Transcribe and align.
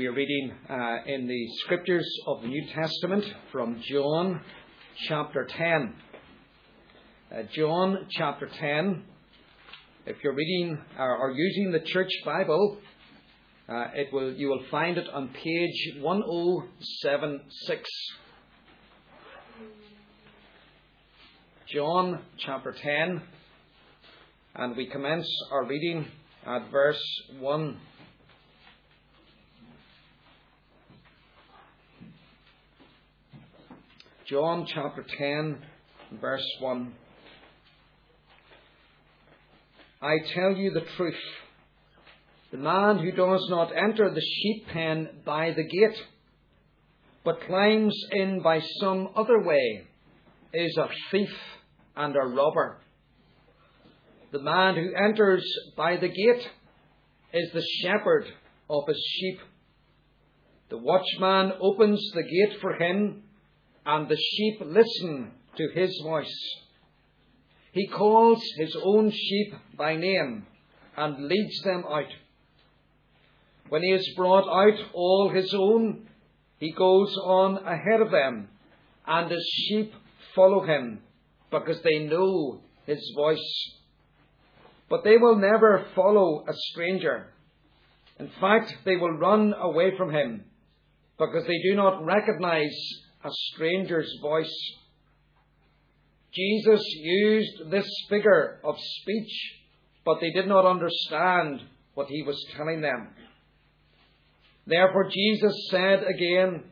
We 0.00 0.06
are 0.06 0.12
reading 0.12 0.52
uh, 0.66 0.96
in 1.04 1.26
the 1.28 1.46
scriptures 1.58 2.10
of 2.26 2.40
the 2.40 2.48
New 2.48 2.66
Testament 2.74 3.22
from 3.52 3.82
John 3.82 4.40
chapter 5.06 5.44
10. 5.44 5.94
Uh, 7.30 7.42
John 7.52 8.06
chapter 8.08 8.48
10. 8.48 9.02
If 10.06 10.16
you're 10.24 10.32
reading 10.32 10.78
uh, 10.98 11.02
or 11.02 11.32
using 11.36 11.70
the 11.70 11.80
church 11.80 12.08
Bible, 12.24 12.78
uh, 13.68 13.88
it 13.92 14.10
will, 14.10 14.32
you 14.32 14.48
will 14.48 14.64
find 14.70 14.96
it 14.96 15.06
on 15.12 15.28
page 15.34 15.98
1076. 16.00 17.90
John 21.74 22.22
chapter 22.38 22.72
10. 22.72 23.20
And 24.54 24.76
we 24.78 24.86
commence 24.86 25.28
our 25.52 25.66
reading 25.66 26.06
at 26.46 26.70
verse 26.70 27.04
1. 27.38 27.76
John 34.30 34.64
chapter 34.64 35.04
10, 35.18 35.58
verse 36.20 36.46
1. 36.60 36.92
I 40.00 40.18
tell 40.32 40.52
you 40.52 40.70
the 40.70 40.86
truth. 40.96 41.18
The 42.52 42.58
man 42.58 43.00
who 43.00 43.10
does 43.10 43.44
not 43.50 43.76
enter 43.76 44.08
the 44.08 44.20
sheep 44.20 44.68
pen 44.68 45.08
by 45.24 45.50
the 45.50 45.64
gate, 45.64 46.00
but 47.24 47.40
climbs 47.40 48.00
in 48.12 48.40
by 48.40 48.60
some 48.78 49.08
other 49.16 49.42
way, 49.42 49.88
is 50.54 50.76
a 50.76 50.88
thief 51.10 51.34
and 51.96 52.14
a 52.14 52.20
robber. 52.20 52.78
The 54.30 54.42
man 54.42 54.76
who 54.76 54.94
enters 54.94 55.44
by 55.76 55.96
the 55.96 56.06
gate 56.06 56.48
is 57.32 57.50
the 57.52 57.66
shepherd 57.82 58.26
of 58.68 58.86
his 58.86 59.04
sheep. 59.12 59.40
The 60.68 60.78
watchman 60.78 61.54
opens 61.60 62.00
the 62.14 62.22
gate 62.22 62.60
for 62.60 62.74
him 62.74 63.24
and 63.86 64.08
the 64.08 64.16
sheep 64.16 64.60
listen 64.64 65.32
to 65.56 65.68
his 65.74 66.00
voice. 66.04 66.34
He 67.72 67.86
calls 67.86 68.42
his 68.58 68.76
own 68.82 69.10
sheep 69.10 69.54
by 69.76 69.96
name 69.96 70.46
and 70.96 71.26
leads 71.26 71.62
them 71.62 71.84
out. 71.88 72.12
When 73.68 73.82
he 73.82 73.92
has 73.92 74.06
brought 74.16 74.48
out 74.48 74.78
all 74.92 75.30
his 75.32 75.54
own, 75.54 76.08
he 76.58 76.72
goes 76.72 77.16
on 77.24 77.58
ahead 77.58 78.00
of 78.00 78.10
them, 78.10 78.48
and 79.06 79.30
his 79.30 79.48
sheep 79.66 79.94
follow 80.34 80.64
him 80.64 81.00
because 81.50 81.80
they 81.82 82.00
know 82.00 82.60
his 82.86 83.00
voice. 83.16 83.72
But 84.88 85.04
they 85.04 85.16
will 85.16 85.36
never 85.36 85.86
follow 85.94 86.44
a 86.48 86.52
stranger. 86.72 87.32
In 88.18 88.30
fact, 88.40 88.74
they 88.84 88.96
will 88.96 89.12
run 89.12 89.54
away 89.54 89.96
from 89.96 90.12
him 90.12 90.44
because 91.18 91.46
they 91.46 91.62
do 91.62 91.76
not 91.76 92.04
recognize 92.04 92.76
a 93.24 93.30
stranger's 93.30 94.12
voice. 94.22 94.54
Jesus 96.32 96.82
used 96.96 97.70
this 97.70 97.88
figure 98.08 98.60
of 98.64 98.76
speech, 98.78 99.32
but 100.04 100.20
they 100.20 100.30
did 100.30 100.46
not 100.46 100.64
understand 100.64 101.60
what 101.94 102.08
he 102.08 102.22
was 102.22 102.42
telling 102.56 102.80
them. 102.80 103.08
Therefore, 104.66 105.10
Jesus 105.10 105.68
said 105.70 106.04
again, 106.04 106.64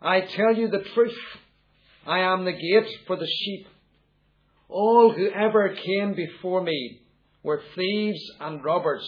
I 0.00 0.22
tell 0.22 0.54
you 0.54 0.68
the 0.68 0.84
truth. 0.94 1.18
I 2.06 2.20
am 2.20 2.44
the 2.44 2.52
gate 2.52 2.90
for 3.06 3.16
the 3.16 3.26
sheep. 3.26 3.66
All 4.68 5.12
who 5.12 5.30
ever 5.30 5.74
came 5.74 6.14
before 6.14 6.62
me 6.62 7.00
were 7.42 7.62
thieves 7.76 8.20
and 8.40 8.64
robbers, 8.64 9.06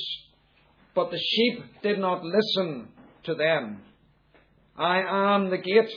but 0.94 1.10
the 1.10 1.18
sheep 1.18 1.64
did 1.82 1.98
not 1.98 2.22
listen 2.22 2.88
to 3.24 3.34
them. 3.34 3.82
I 4.76 5.00
am 5.00 5.50
the 5.50 5.58
gate. 5.58 5.90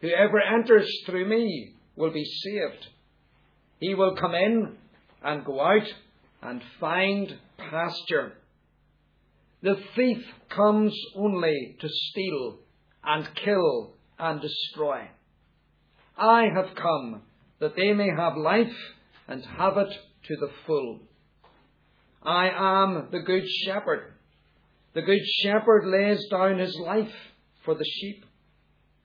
Whoever 0.00 0.40
enters 0.40 0.90
through 1.06 1.28
me 1.28 1.74
will 1.96 2.12
be 2.12 2.24
saved. 2.24 2.88
He 3.80 3.94
will 3.94 4.16
come 4.16 4.34
in 4.34 4.76
and 5.22 5.44
go 5.44 5.60
out 5.60 5.86
and 6.42 6.62
find 6.78 7.38
pasture. 7.58 8.32
The 9.62 9.76
thief 9.94 10.24
comes 10.48 10.98
only 11.14 11.76
to 11.80 11.88
steal 11.88 12.58
and 13.04 13.28
kill 13.34 13.92
and 14.18 14.40
destroy. 14.40 15.08
I 16.16 16.44
have 16.54 16.74
come 16.74 17.22
that 17.58 17.76
they 17.76 17.92
may 17.92 18.08
have 18.08 18.36
life 18.36 18.74
and 19.28 19.44
have 19.44 19.76
it 19.76 19.92
to 20.24 20.36
the 20.36 20.50
full. 20.66 21.00
I 22.22 22.50
am 22.54 23.08
the 23.10 23.20
good 23.20 23.44
shepherd. 23.64 24.12
The 24.94 25.02
good 25.02 25.22
shepherd 25.42 25.86
lays 25.86 26.26
down 26.30 26.58
his 26.58 26.76
life 26.84 27.12
for 27.64 27.74
the 27.74 27.84
sheep. 27.84 28.24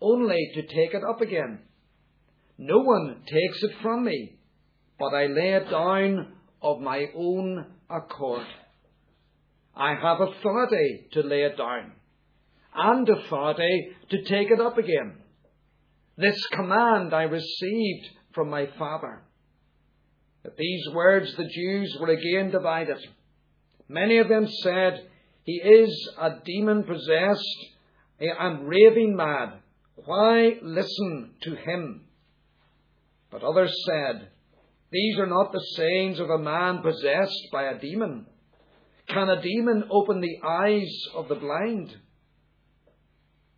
only 0.00 0.50
to 0.54 0.62
take 0.62 0.94
it 0.94 1.02
up 1.08 1.20
again. 1.20 1.60
No 2.56 2.78
one 2.78 3.22
takes 3.26 3.62
it 3.62 3.72
from 3.82 4.04
me, 4.04 4.38
but 4.98 5.14
I 5.14 5.26
lay 5.26 5.52
it 5.54 5.70
down 5.70 6.32
of 6.60 6.80
my 6.80 7.06
own 7.14 7.66
accord. 7.88 8.46
I 9.76 9.94
have 9.94 10.20
authority 10.20 11.06
to 11.12 11.22
lay 11.22 11.42
it 11.42 11.56
down, 11.56 11.92
and 12.74 13.08
authority 13.08 13.90
to 14.10 14.22
take 14.24 14.50
it 14.50 14.60
up 14.60 14.76
again. 14.76 15.14
This 16.16 16.44
command 16.52 17.14
I 17.14 17.22
received 17.22 18.08
from 18.34 18.50
my 18.50 18.66
Father. 18.76 19.22
At 20.44 20.56
these 20.56 20.88
words, 20.92 21.32
the 21.36 21.48
Jews 21.48 21.96
were 22.00 22.08
again 22.08 22.50
divided. 22.50 22.98
Many 23.88 24.18
of 24.18 24.28
them 24.28 24.48
said, 24.62 25.06
He 25.44 25.60
is 25.62 26.10
a 26.20 26.40
demon 26.44 26.82
possessed 26.82 27.66
and 28.20 28.68
raving 28.68 29.14
mad. 29.14 29.60
Why 30.04 30.58
listen 30.62 31.34
to 31.42 31.54
him? 31.54 32.04
But 33.30 33.42
others 33.42 33.74
said, 33.86 34.28
These 34.90 35.18
are 35.18 35.26
not 35.26 35.52
the 35.52 35.64
sayings 35.76 36.20
of 36.20 36.30
a 36.30 36.38
man 36.38 36.82
possessed 36.82 37.48
by 37.52 37.64
a 37.64 37.78
demon. 37.78 38.26
Can 39.08 39.28
a 39.28 39.40
demon 39.40 39.84
open 39.90 40.20
the 40.20 40.38
eyes 40.46 40.90
of 41.14 41.28
the 41.28 41.34
blind? 41.34 41.96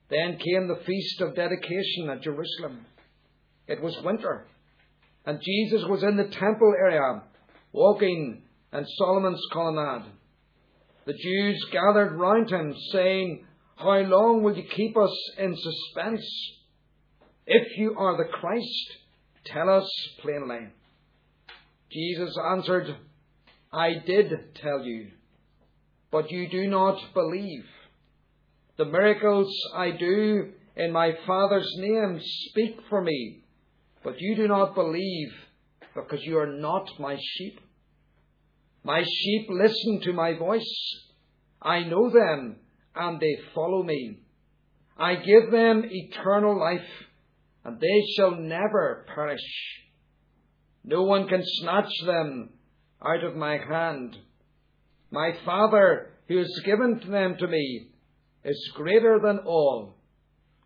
Then 0.09 0.39
came 0.39 0.67
the 0.67 0.83
feast 0.85 1.21
of 1.21 1.37
dedication 1.37 2.11
at 2.11 2.23
Jerusalem. 2.23 2.87
It 3.69 3.81
was 3.81 3.97
winter, 4.03 4.47
and 5.25 5.41
Jesus 5.41 5.87
was 5.89 6.03
in 6.03 6.17
the 6.17 6.29
temple 6.29 6.75
area, 6.77 7.23
walking 7.73 8.43
in 8.73 8.87
Solomon's 8.97 9.43
colonnade. 9.53 10.11
The 11.07 11.13
Jews 11.13 11.65
gathered 11.73 12.19
round 12.19 12.51
him, 12.51 12.75
saying, 12.93 13.47
how 13.81 13.99
long 14.01 14.43
will 14.43 14.57
you 14.57 14.65
keep 14.77 14.95
us 14.97 15.17
in 15.39 15.57
suspense? 15.57 16.27
If 17.47 17.79
you 17.79 17.95
are 17.97 18.17
the 18.17 18.31
Christ, 18.31 18.99
tell 19.47 19.71
us 19.71 19.91
plainly. 20.21 20.69
Jesus 21.91 22.37
answered, 22.53 22.95
I 23.73 23.95
did 24.07 24.55
tell 24.57 24.85
you, 24.85 25.09
but 26.11 26.31
you 26.31 26.51
do 26.51 26.69
not 26.69 27.01
believe. 27.15 27.65
The 28.77 28.85
miracles 28.85 29.51
I 29.75 29.93
do 29.93 30.53
in 30.77 30.93
my 30.93 31.13
Father's 31.27 31.73
name 31.79 32.21
speak 32.23 32.81
for 32.91 33.01
me, 33.01 33.45
but 34.05 34.21
you 34.21 34.37
do 34.37 34.47
not 34.47 34.75
believe 34.75 35.33
because 35.95 36.21
you 36.23 36.39
are 36.39 36.53
not 36.53 36.87
my 36.99 37.17
sheep. 37.19 37.61
My 38.85 39.03
sheep 39.03 39.47
listen 39.49 40.03
to 40.05 40.13
my 40.13 40.37
voice. 40.37 40.71
I 41.63 41.85
know 41.85 42.11
them 42.11 42.57
and 42.95 43.21
they 43.21 43.37
follow 43.55 43.83
me. 43.83 44.19
I 44.99 45.15
give 45.15 45.51
them 45.51 45.85
eternal 45.89 46.59
life, 46.59 46.89
and 47.65 47.81
they 47.81 48.03
shall 48.17 48.33
never 48.33 49.07
perish. 49.15 49.41
No 50.85 51.03
one 51.03 51.29
can 51.29 51.43
snatch 51.45 51.93
them 52.05 52.51
out 53.05 53.25
of 53.25 53.37
my 53.37 53.59
hand. 53.59 54.17
My 55.11 55.33
Father, 55.45 56.11
who 56.29 56.39
has 56.39 56.63
given 56.65 57.01
them 57.11 57.37
to 57.39 57.47
me, 57.47 57.89
is 58.45 58.73
greater 58.75 59.19
than 59.23 59.41
all. 59.41 59.95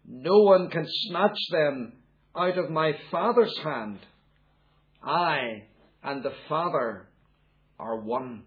No 0.07 0.43
one 0.43 0.71
can 0.71 0.87
snatch 0.89 1.39
them 1.51 1.95
out 2.37 2.59
of 2.59 2.71
my 2.71 2.93
Father's 3.11 3.57
hand. 3.63 3.99
I 5.03 5.65
and 6.03 6.23
the 6.23 6.33
Father 6.49 7.09
are 7.79 8.01
one. 8.01 8.43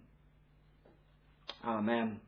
Amen. 1.66 2.20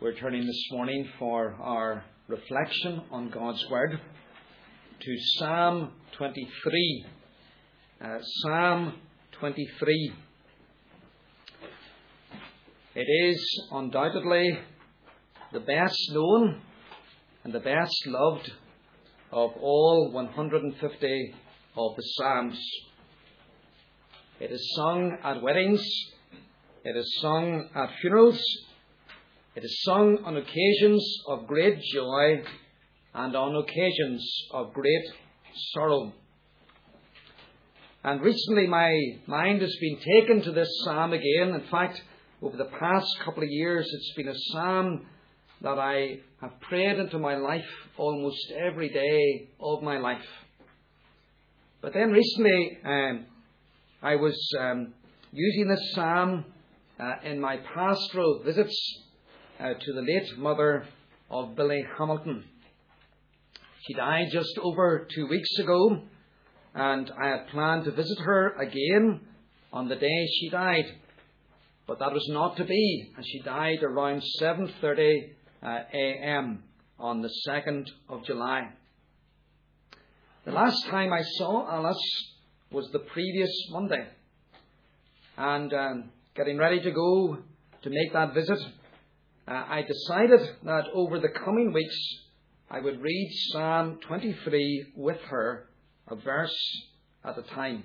We're 0.00 0.14
turning 0.14 0.46
this 0.46 0.68
morning 0.70 1.08
for 1.18 1.54
our 1.60 2.04
reflection 2.28 3.02
on 3.10 3.30
God's 3.30 3.64
Word 3.68 4.00
to 5.00 5.16
Psalm 5.36 5.92
23. 6.12 7.04
Uh, 8.00 8.18
Psalm 8.22 8.94
23. 9.32 10.12
It 12.94 13.00
is 13.00 13.68
undoubtedly 13.72 14.58
the 15.52 15.60
best 15.60 15.98
known 16.12 16.60
and 17.44 17.52
the 17.52 17.60
best 17.60 18.06
loved 18.06 18.52
of 19.32 19.50
all 19.60 20.10
150 20.12 21.34
of 21.76 21.96
the 21.96 22.02
Psalms. 22.02 22.58
It 24.40 24.50
is 24.50 24.72
sung 24.74 25.18
at 25.22 25.42
weddings, 25.42 25.86
it 26.82 26.96
is 26.96 27.18
sung 27.20 27.68
at 27.74 27.90
funerals, 28.00 28.42
it 29.54 29.62
is 29.62 29.82
sung 29.82 30.16
on 30.24 30.38
occasions 30.38 31.06
of 31.28 31.46
great 31.46 31.78
joy 31.92 32.42
and 33.12 33.36
on 33.36 33.54
occasions 33.56 34.26
of 34.52 34.72
great 34.72 35.04
sorrow. 35.74 36.14
And 38.02 38.22
recently 38.22 38.66
my 38.66 38.98
mind 39.26 39.60
has 39.60 39.76
been 39.78 39.98
taken 39.98 40.40
to 40.44 40.52
this 40.52 40.70
psalm 40.84 41.12
again. 41.12 41.50
In 41.54 41.66
fact, 41.70 42.00
over 42.40 42.56
the 42.56 42.70
past 42.78 43.08
couple 43.22 43.42
of 43.42 43.50
years, 43.50 43.86
it's 43.92 44.14
been 44.16 44.28
a 44.28 44.38
psalm 44.52 45.04
that 45.60 45.78
I 45.78 46.20
have 46.40 46.58
prayed 46.62 46.98
into 46.98 47.18
my 47.18 47.36
life 47.36 47.68
almost 47.98 48.54
every 48.58 48.88
day 48.88 49.50
of 49.60 49.82
my 49.82 49.98
life. 49.98 50.24
But 51.82 51.92
then 51.92 52.10
recently, 52.10 52.78
um, 52.86 53.26
I 54.02 54.16
was 54.16 54.34
um, 54.58 54.94
using 55.30 55.68
this 55.68 55.92
psalm 55.92 56.46
uh, 56.98 57.16
in 57.22 57.38
my 57.38 57.58
pastoral 57.58 58.40
visits 58.42 58.74
uh, 59.58 59.74
to 59.78 59.92
the 59.92 60.00
late 60.00 60.38
mother 60.38 60.86
of 61.30 61.54
Billy 61.54 61.84
Hamilton. 61.98 62.44
She 63.86 63.92
died 63.92 64.28
just 64.32 64.58
over 64.62 65.06
two 65.14 65.26
weeks 65.26 65.50
ago, 65.58 66.00
and 66.74 67.12
I 67.22 67.28
had 67.28 67.48
planned 67.48 67.84
to 67.84 67.90
visit 67.90 68.18
her 68.20 68.54
again 68.58 69.20
on 69.70 69.88
the 69.88 69.96
day 69.96 70.26
she 70.40 70.48
died. 70.48 70.86
But 71.86 71.98
that 71.98 72.14
was 72.14 72.26
not 72.30 72.56
to 72.56 72.64
be, 72.64 73.12
and 73.14 73.26
she 73.26 73.42
died 73.42 73.82
around 73.82 74.22
7:30 74.40 75.34
uh, 75.62 75.78
a.m. 75.92 76.62
on 76.98 77.20
the 77.20 77.30
2nd 77.46 77.84
of 78.08 78.24
July. 78.24 78.70
The 80.46 80.52
last 80.52 80.86
time 80.86 81.12
I 81.12 81.20
saw 81.22 81.70
Alice 81.70 82.30
was 82.72 82.88
the 82.92 83.00
previous 83.00 83.50
Monday, 83.70 84.06
and 85.36 85.72
um, 85.74 86.10
getting 86.36 86.56
ready 86.56 86.80
to 86.80 86.90
go 86.92 87.38
to 87.82 87.90
make 87.90 88.12
that 88.12 88.32
visit, 88.32 88.58
uh, 89.48 89.50
I 89.50 89.82
decided 89.82 90.40
that 90.64 90.84
over 90.94 91.18
the 91.18 91.30
coming 91.44 91.72
weeks 91.72 91.96
I 92.70 92.78
would 92.78 93.02
read 93.02 93.30
Psalm 93.50 93.98
23 94.06 94.92
with 94.94 95.18
her, 95.30 95.66
a 96.08 96.14
verse 96.14 96.56
at 97.24 97.36
a 97.36 97.42
time. 97.42 97.82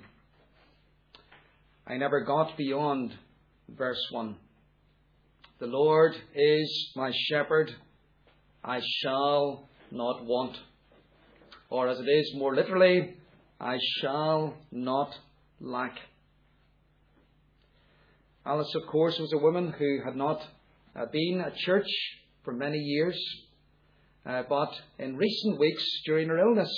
I 1.84 1.96
never 1.96 2.20
got 2.20 2.56
beyond 2.56 3.12
verse 3.68 4.00
1. 4.12 4.36
The 5.58 5.66
Lord 5.66 6.14
is 6.32 6.92
my 6.94 7.10
shepherd, 7.28 7.74
I 8.62 8.80
shall 9.02 9.68
not 9.90 10.24
want. 10.24 10.56
Or 11.70 11.88
as 11.88 11.98
it 11.98 12.08
is 12.08 12.34
more 12.36 12.54
literally, 12.54 13.16
I 13.60 13.78
shall 14.00 14.54
not 14.70 15.14
lack. 15.60 15.96
Alice, 18.44 18.72
of 18.74 18.86
course, 18.86 19.18
was 19.18 19.32
a 19.32 19.38
woman 19.38 19.72
who 19.76 20.00
had 20.04 20.14
not 20.14 20.40
uh, 20.94 21.06
been 21.10 21.42
at 21.44 21.56
church 21.56 21.88
for 22.44 22.52
many 22.52 22.78
years, 22.78 23.18
uh, 24.24 24.42
but 24.48 24.72
in 24.98 25.16
recent 25.16 25.58
weeks 25.58 25.84
during 26.04 26.28
her 26.28 26.38
illness, 26.38 26.70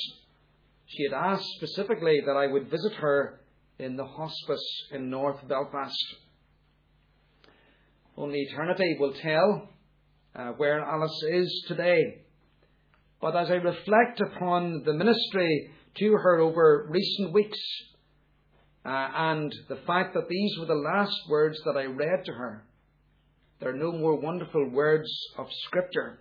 she 0.86 1.02
had 1.04 1.12
asked 1.12 1.48
specifically 1.56 2.22
that 2.25 2.36
I 2.36 2.46
would 2.46 2.70
visit 2.70 2.94
her 2.94 3.40
in 3.78 3.96
the 3.96 4.06
hospice 4.06 4.86
in 4.92 5.10
North 5.10 5.46
Belfast. 5.46 6.04
Only 8.16 8.38
eternity 8.40 8.96
will 8.98 9.12
tell 9.14 9.69
uh, 10.34 10.52
where 10.56 10.81
Alice 10.81 11.22
is 11.31 11.64
today. 11.69 12.22
But 13.20 13.36
as 13.36 13.50
I 13.50 13.54
reflect 13.54 14.20
upon 14.20 14.84
the 14.84 14.94
ministry 14.94 15.70
to 15.98 16.12
her 16.12 16.38
over 16.40 16.86
recent 16.88 17.32
weeks, 17.32 17.58
uh, 18.84 19.08
and 19.14 19.54
the 19.68 19.80
fact 19.86 20.14
that 20.14 20.28
these 20.28 20.58
were 20.58 20.66
the 20.66 20.74
last 20.74 21.16
words 21.28 21.58
that 21.64 21.76
I 21.76 21.84
read 21.84 22.24
to 22.24 22.32
her, 22.32 22.64
there 23.60 23.70
are 23.70 23.76
no 23.76 23.92
more 23.92 24.18
wonderful 24.20 24.70
words 24.70 25.10
of 25.36 25.46
Scripture 25.64 26.20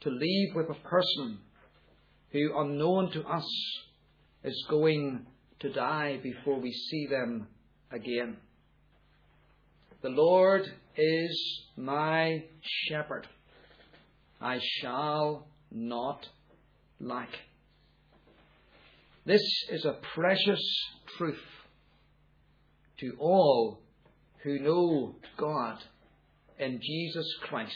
to 0.00 0.10
leave 0.10 0.54
with 0.54 0.70
a 0.70 0.88
person 0.88 1.38
who, 2.30 2.58
unknown 2.58 3.10
to 3.12 3.22
us, 3.24 3.48
is 4.44 4.66
going 4.70 5.26
to 5.60 5.72
die 5.72 6.20
before 6.22 6.60
we 6.60 6.72
see 6.72 7.06
them 7.06 7.48
again. 7.90 8.36
The 10.02 10.10
Lord 10.10 10.62
is 10.96 11.62
my 11.76 12.44
shepherd. 12.88 13.26
I 14.40 14.60
shall 14.80 15.48
not 15.72 16.28
lack. 17.00 17.30
This 19.26 19.42
is 19.72 19.84
a 19.84 19.98
precious 20.14 20.62
truth 21.18 21.42
to 23.00 23.12
all 23.18 23.80
who 24.44 24.60
know 24.60 25.16
God 25.36 25.78
in 26.60 26.78
Jesus 26.80 27.26
Christ, 27.42 27.74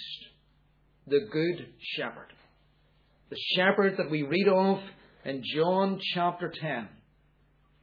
the 1.08 1.26
Good 1.32 1.66
Shepherd. 1.96 2.32
The 3.30 3.36
shepherd 3.56 3.96
that 3.96 4.12
we 4.12 4.22
read 4.22 4.46
of 4.46 4.78
in 5.24 5.42
John 5.44 5.98
chapter 6.14 6.52
10, 6.56 6.88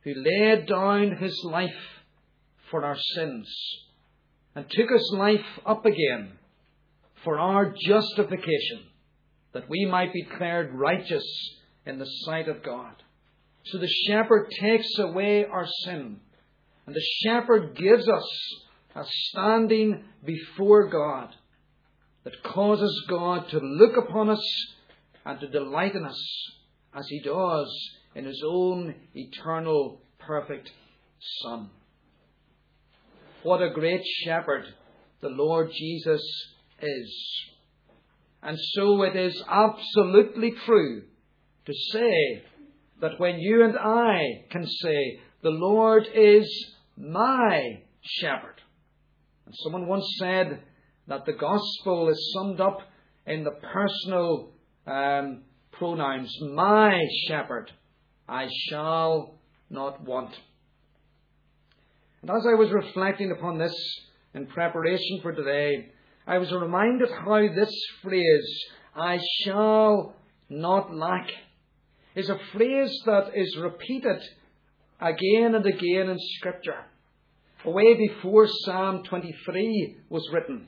who 0.05 0.13
laid 0.15 0.67
down 0.67 1.17
his 1.17 1.37
life 1.43 1.69
for 2.71 2.85
our 2.85 2.97
sins 3.15 3.53
and 4.55 4.65
took 4.69 4.89
his 4.89 5.11
life 5.13 5.45
up 5.65 5.85
again 5.85 6.31
for 7.25 7.37
our 7.37 7.75
justification, 7.85 8.85
that 9.51 9.69
we 9.69 9.85
might 9.85 10.13
be 10.13 10.23
declared 10.23 10.73
righteous 10.73 11.25
in 11.85 11.99
the 11.99 12.05
sight 12.23 12.47
of 12.47 12.63
God. 12.63 12.95
So 13.65 13.77
the 13.77 13.89
shepherd 14.07 14.49
takes 14.59 14.97
away 14.99 15.45
our 15.45 15.67
sin, 15.83 16.19
and 16.85 16.95
the 16.95 17.05
shepherd 17.23 17.75
gives 17.75 18.07
us 18.07 18.25
a 18.95 19.03
standing 19.05 20.03
before 20.23 20.89
God 20.89 21.35
that 22.23 22.43
causes 22.43 23.05
God 23.09 23.49
to 23.49 23.59
look 23.59 23.97
upon 23.97 24.29
us 24.29 24.75
and 25.25 25.39
to 25.39 25.47
delight 25.47 25.95
in 25.95 26.05
us 26.05 26.51
as 26.95 27.07
he 27.07 27.21
does 27.21 27.67
in 28.15 28.25
his 28.25 28.41
own 28.45 28.95
eternal 29.13 30.01
perfect 30.19 30.71
Son. 31.41 31.69
What 33.43 33.61
a 33.61 33.69
great 33.69 34.01
shepherd 34.23 34.65
the 35.21 35.29
Lord 35.29 35.71
Jesus 35.71 36.21
is. 36.81 37.45
And 38.41 38.57
so 38.59 39.03
it 39.03 39.15
is 39.15 39.41
absolutely 39.47 40.53
true 40.65 41.03
to 41.65 41.73
say 41.91 42.43
that 43.01 43.19
when 43.19 43.39
you 43.39 43.63
and 43.63 43.77
I 43.77 44.45
can 44.49 44.65
say, 44.65 45.19
The 45.43 45.49
Lord 45.49 46.07
is 46.13 46.47
my 46.97 47.81
shepherd, 48.01 48.61
and 49.45 49.55
someone 49.63 49.87
once 49.87 50.05
said 50.19 50.61
that 51.07 51.25
the 51.25 51.33
gospel 51.33 52.09
is 52.09 52.33
summed 52.35 52.59
up 52.59 52.79
in 53.25 53.43
the 53.43 53.51
personal 53.51 54.51
um, 54.85 55.43
pronouns, 55.71 56.33
my 56.53 56.99
shepherd, 57.27 57.71
I 58.27 58.47
shall 58.69 59.35
not 59.69 60.03
want. 60.03 60.35
And 62.21 62.31
as 62.31 62.45
I 62.49 62.55
was 62.55 62.71
reflecting 62.71 63.31
upon 63.31 63.57
this 63.57 63.75
in 64.33 64.47
preparation 64.47 65.19
for 65.21 65.33
today, 65.33 65.91
I 66.25 66.39
was 66.39 66.51
reminded 66.51 67.09
how 67.09 67.39
this 67.55 67.73
phrase, 68.01 68.63
I 68.95 69.19
shall 69.43 70.15
not 70.49 70.93
lack, 70.93 71.27
is 72.17 72.29
a 72.29 72.39
phrase 72.51 72.99
that 73.05 73.29
is 73.35 73.55
repeated 73.57 74.19
again 74.99 75.53
and 75.53 75.65
again 75.65 76.09
in 76.09 76.17
Scripture. 76.39 76.83
away 77.63 77.93
before 77.93 78.47
Psalm 78.47 79.03
23 79.03 79.97
was 80.09 80.27
written, 80.33 80.67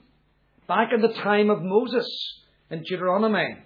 back 0.68 0.90
in 0.94 1.02
the 1.02 1.14
time 1.14 1.50
of 1.50 1.64
Moses 1.64 2.08
in 2.70 2.84
Deuteronomy, 2.84 3.58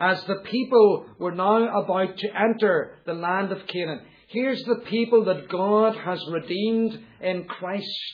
as 0.00 0.24
the 0.24 0.36
people 0.50 1.06
were 1.18 1.32
now 1.32 1.82
about 1.82 2.16
to 2.16 2.28
enter 2.34 2.94
the 3.04 3.12
land 3.12 3.52
of 3.52 3.66
Canaan. 3.66 4.00
Here's 4.28 4.62
the 4.64 4.82
people 4.88 5.26
that 5.26 5.50
God 5.50 5.94
has 5.94 6.22
redeemed 6.30 6.98
in 7.20 7.44
Christ. 7.44 8.12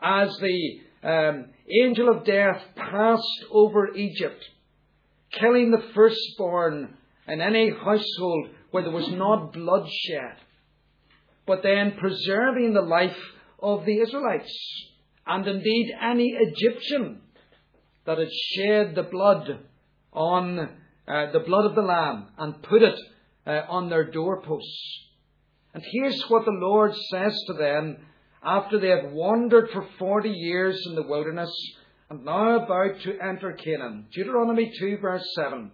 As 0.00 0.36
the 0.38 0.80
um, 1.02 1.46
angel 1.82 2.08
of 2.10 2.24
death 2.24 2.62
passed 2.76 3.44
over 3.50 3.92
Egypt, 3.94 4.44
killing 5.32 5.72
the 5.72 5.82
firstborn 5.94 6.97
in 7.28 7.40
any 7.40 7.70
household 7.70 8.48
where 8.70 8.82
there 8.82 8.92
was 8.92 9.10
not 9.10 9.52
bloodshed, 9.52 10.36
but 11.46 11.62
then 11.62 11.96
preserving 11.98 12.74
the 12.74 12.82
life 12.82 13.16
of 13.60 13.84
the 13.84 14.00
Israelites, 14.00 14.52
and 15.26 15.46
indeed 15.46 15.92
any 16.00 16.34
Egyptian 16.38 17.20
that 18.06 18.18
had 18.18 18.32
shed 18.32 18.94
the 18.94 19.02
blood 19.02 19.58
on 20.12 20.58
uh, 20.58 21.30
the 21.32 21.40
blood 21.40 21.66
of 21.66 21.74
the 21.74 21.82
Lamb 21.82 22.28
and 22.38 22.62
put 22.62 22.82
it 22.82 22.98
uh, 23.46 23.62
on 23.68 23.88
their 23.88 24.10
doorposts. 24.10 25.06
And 25.74 25.82
here's 25.92 26.22
what 26.28 26.44
the 26.44 26.50
Lord 26.50 26.92
says 27.10 27.38
to 27.46 27.52
them 27.54 27.98
after 28.42 28.78
they 28.78 28.88
have 28.88 29.12
wandered 29.12 29.70
for 29.70 29.86
40 29.98 30.30
years 30.30 30.80
in 30.86 30.94
the 30.94 31.06
wilderness 31.06 31.50
and 32.10 32.24
now 32.24 32.56
about 32.56 33.00
to 33.02 33.18
enter 33.20 33.52
Canaan. 33.52 34.06
Deuteronomy 34.12 34.72
2, 34.78 34.98
verse 34.98 35.24
7, 35.34 35.70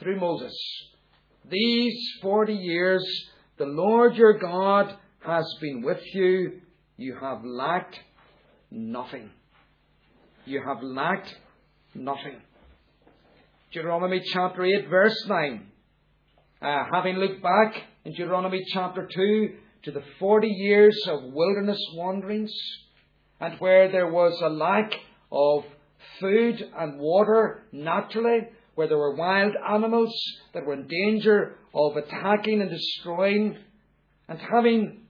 through 0.00 0.18
Moses. 0.18 0.54
These 1.48 1.94
40 2.22 2.54
years 2.54 3.04
the 3.58 3.66
Lord 3.66 4.16
your 4.16 4.38
God 4.38 4.94
has 5.20 5.44
been 5.60 5.82
with 5.82 6.00
you. 6.14 6.62
You 6.96 7.16
have 7.20 7.44
lacked 7.44 7.98
nothing. 8.70 9.30
You 10.46 10.62
have 10.66 10.82
lacked 10.82 11.34
nothing. 11.94 12.40
Deuteronomy 13.72 14.22
chapter 14.32 14.64
8, 14.64 14.88
verse 14.88 15.24
9. 15.28 15.66
Uh, 16.62 16.84
having 16.90 17.16
looked 17.16 17.42
back 17.42 17.74
in 18.04 18.12
Deuteronomy 18.12 18.62
chapter 18.72 19.06
2 19.14 19.54
to 19.84 19.90
the 19.90 20.02
40 20.18 20.48
years 20.48 20.98
of 21.06 21.22
wilderness 21.24 21.78
wanderings, 21.94 22.52
and 23.40 23.60
where 23.60 23.92
there 23.92 24.10
was 24.10 24.40
a 24.42 24.48
lack 24.48 24.92
of 25.30 25.64
food 26.18 26.66
and 26.78 26.98
water 26.98 27.62
naturally, 27.72 28.48
where 28.80 28.88
there 28.88 28.96
were 28.96 29.14
wild 29.14 29.52
animals 29.70 30.10
that 30.54 30.64
were 30.64 30.72
in 30.72 30.86
danger 30.86 31.56
of 31.74 31.98
attacking 31.98 32.62
and 32.62 32.70
destroying, 32.70 33.54
and 34.26 34.38
having 34.38 35.02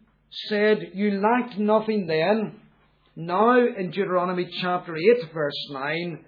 said, 0.48 0.90
You 0.92 1.20
lacked 1.20 1.56
nothing 1.56 2.08
then, 2.08 2.58
now 3.14 3.64
in 3.64 3.92
Deuteronomy 3.92 4.48
chapter 4.60 4.96
8, 4.96 5.32
verse 5.32 5.68
9, 5.70 6.24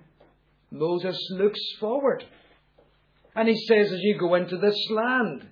Moses 0.71 1.19
looks 1.33 1.59
forward. 1.81 2.25
And 3.35 3.49
he 3.49 3.57
says, 3.67 3.91
As 3.91 3.99
you 4.03 4.21
go 4.21 4.37
into 4.37 4.59
this 4.59 4.79
land, 4.91 5.45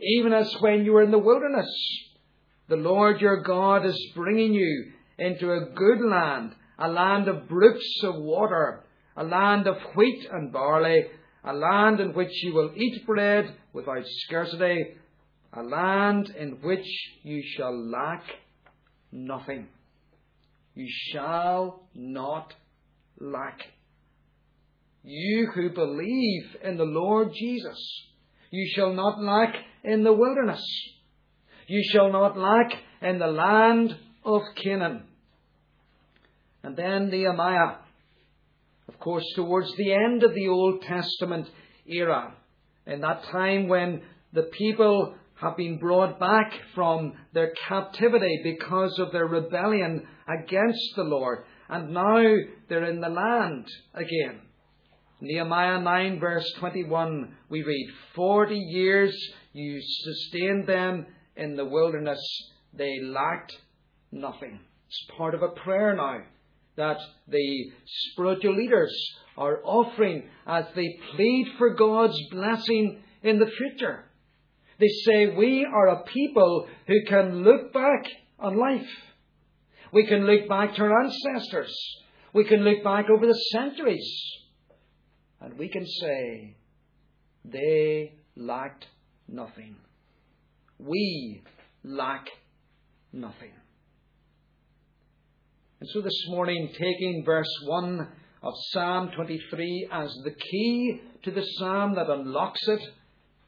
even 0.00 0.32
as 0.32 0.50
when 0.60 0.86
you 0.86 0.92
were 0.94 1.02
in 1.02 1.10
the 1.10 1.18
wilderness, 1.18 1.70
the 2.70 2.76
Lord 2.76 3.20
your 3.20 3.42
God 3.42 3.84
is 3.84 4.12
bringing 4.14 4.54
you 4.54 4.92
into 5.18 5.52
a 5.52 5.68
good 5.74 6.00
land, 6.00 6.54
a 6.78 6.88
land 6.88 7.28
of 7.28 7.46
brooks 7.46 7.86
of 8.04 8.14
water, 8.14 8.84
a 9.18 9.24
land 9.24 9.66
of 9.66 9.76
wheat 9.94 10.26
and 10.32 10.50
barley, 10.50 11.04
a 11.46 11.52
land 11.52 12.00
in 12.00 12.12
which 12.12 12.32
you 12.42 12.52
will 12.52 12.72
eat 12.76 13.06
bread 13.06 13.54
without 13.72 14.04
scarcity, 14.04 14.96
a 15.52 15.62
land 15.62 16.28
in 16.36 16.58
which 16.60 16.86
you 17.22 17.42
shall 17.56 17.74
lack 17.88 18.24
nothing. 19.12 19.68
You 20.74 20.88
shall 21.12 21.88
not 21.94 22.52
lack. 23.20 23.60
You 25.04 25.48
who 25.54 25.70
believe 25.70 26.56
in 26.64 26.76
the 26.76 26.84
Lord 26.84 27.28
Jesus, 27.32 27.78
you 28.50 28.68
shall 28.74 28.92
not 28.92 29.22
lack 29.22 29.54
in 29.84 30.02
the 30.02 30.12
wilderness. 30.12 30.62
You 31.68 31.82
shall 31.92 32.10
not 32.10 32.36
lack 32.36 32.72
in 33.00 33.20
the 33.20 33.28
land 33.28 33.96
of 34.24 34.42
Canaan. 34.62 35.04
And 36.64 36.76
then 36.76 37.08
Nehemiah, 37.08 37.76
of 38.88 38.98
course, 39.00 39.24
towards 39.34 39.74
the 39.76 39.92
end 39.92 40.22
of 40.22 40.34
the 40.34 40.48
Old 40.48 40.82
Testament 40.82 41.48
era, 41.86 42.34
in 42.86 43.00
that 43.00 43.24
time 43.24 43.68
when 43.68 44.02
the 44.32 44.44
people 44.44 45.14
have 45.40 45.56
been 45.56 45.78
brought 45.78 46.18
back 46.18 46.52
from 46.74 47.14
their 47.34 47.52
captivity 47.68 48.40
because 48.42 48.98
of 48.98 49.12
their 49.12 49.26
rebellion 49.26 50.06
against 50.28 50.94
the 50.94 51.02
Lord, 51.02 51.44
and 51.68 51.92
now 51.92 52.22
they're 52.68 52.90
in 52.90 53.00
the 53.00 53.08
land 53.08 53.66
again. 53.94 54.40
Nehemiah 55.20 55.80
9 55.80 56.20
verse 56.20 56.50
21 56.58 57.34
we 57.48 57.62
read, 57.62 57.88
Forty 58.14 58.58
years 58.58 59.16
you 59.52 59.80
sustained 59.80 60.66
them 60.66 61.06
in 61.36 61.56
the 61.56 61.64
wilderness, 61.64 62.20
they 62.72 63.00
lacked 63.02 63.52
nothing. 64.12 64.60
It's 64.86 65.06
part 65.16 65.34
of 65.34 65.42
a 65.42 65.48
prayer 65.48 65.94
now 65.94 66.18
that 66.76 66.98
the 67.28 67.72
spiritual 68.12 68.56
leaders 68.56 68.94
are 69.36 69.60
offering 69.64 70.24
as 70.46 70.64
they 70.74 70.98
plead 71.14 71.46
for 71.58 71.74
God's 71.74 72.18
blessing 72.30 73.02
in 73.22 73.38
the 73.38 73.50
future. 73.58 74.04
They 74.78 74.88
say, 74.88 75.26
We 75.28 75.64
are 75.64 75.88
a 75.88 76.04
people 76.04 76.68
who 76.86 77.04
can 77.08 77.42
look 77.42 77.72
back 77.72 78.04
on 78.38 78.58
life. 78.58 78.88
We 79.92 80.06
can 80.06 80.26
look 80.26 80.48
back 80.48 80.74
to 80.74 80.82
our 80.82 81.04
ancestors. 81.04 81.74
We 82.32 82.44
can 82.44 82.60
look 82.60 82.84
back 82.84 83.06
over 83.10 83.26
the 83.26 83.40
centuries. 83.52 84.06
And 85.40 85.58
we 85.58 85.68
can 85.68 85.86
say, 85.86 86.56
They 87.44 88.14
lacked 88.36 88.86
nothing. 89.28 89.76
We 90.78 91.42
lack 91.82 92.28
nothing. 93.12 93.52
And 95.78 95.88
so 95.90 96.00
this 96.00 96.24
morning, 96.28 96.70
taking 96.72 97.22
verse 97.22 97.52
1 97.66 98.08
of 98.42 98.54
Psalm 98.70 99.10
23 99.14 99.88
as 99.92 100.10
the 100.24 100.30
key 100.30 101.02
to 101.22 101.30
the 101.30 101.42
psalm 101.42 101.96
that 101.96 102.08
unlocks 102.08 102.66
it, 102.66 102.80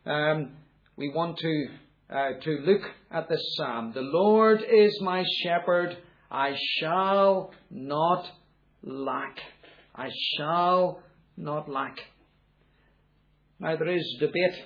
um, 0.04 0.50
we 0.96 1.08
want 1.08 1.38
to, 1.38 1.66
uh, 2.10 2.32
to 2.42 2.50
look 2.66 2.82
at 3.10 3.30
this 3.30 3.42
psalm. 3.56 3.92
The 3.94 4.02
Lord 4.02 4.62
is 4.62 5.00
my 5.00 5.24
shepherd, 5.42 5.96
I 6.30 6.54
shall 6.78 7.54
not 7.70 8.30
lack. 8.82 9.38
I 9.94 10.10
shall 10.36 11.00
not 11.38 11.70
lack. 11.70 11.98
Now, 13.58 13.74
there 13.76 13.96
is 13.96 14.16
debate 14.20 14.64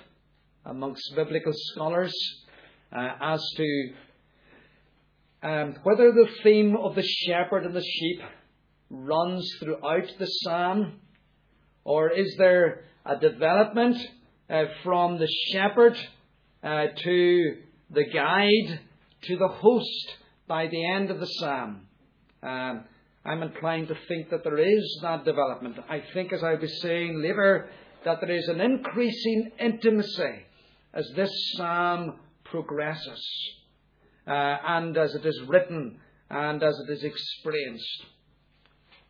amongst 0.65 1.15
biblical 1.15 1.53
scholars 1.55 2.13
uh, 2.91 3.07
as 3.21 3.41
to 3.55 3.93
um, 5.43 5.75
whether 5.83 6.11
the 6.11 6.29
theme 6.43 6.75
of 6.75 6.95
the 6.95 7.03
shepherd 7.03 7.65
and 7.65 7.75
the 7.75 7.83
sheep 7.83 8.21
runs 8.89 9.47
throughout 9.59 10.09
the 10.17 10.25
psalm, 10.25 10.99
or 11.83 12.09
is 12.09 12.35
there 12.37 12.85
a 13.05 13.17
development 13.17 13.97
uh, 14.49 14.63
from 14.83 15.19
the 15.19 15.27
shepherd 15.51 15.97
uh, 16.63 16.85
to 17.03 17.57
the 17.89 18.05
guide 18.05 18.79
to 19.23 19.37
the 19.37 19.47
host 19.47 20.15
by 20.47 20.67
the 20.67 20.89
end 20.89 21.09
of 21.09 21.19
the 21.19 21.25
psalm. 21.25 21.87
Um, 22.41 22.85
I'm 23.25 23.41
inclined 23.41 23.87
to 23.87 23.95
think 24.07 24.29
that 24.29 24.43
there 24.43 24.57
is 24.57 24.99
that 25.01 25.23
development. 25.23 25.77
I 25.89 26.03
think, 26.13 26.33
as 26.33 26.43
I 26.43 26.55
was 26.55 26.81
saying 26.81 27.21
later, 27.21 27.69
that 28.03 28.19
there 28.19 28.35
is 28.35 28.47
an 28.49 28.59
increasing 28.59 29.51
intimacy 29.59 30.45
as 30.93 31.09
this 31.15 31.31
psalm 31.55 32.19
progresses 32.43 33.25
and 34.25 34.97
as 34.97 35.13
it 35.15 35.25
is 35.25 35.41
written 35.47 35.99
and 36.29 36.63
as 36.63 36.79
it 36.87 36.91
is 36.91 37.03
experienced. 37.03 38.05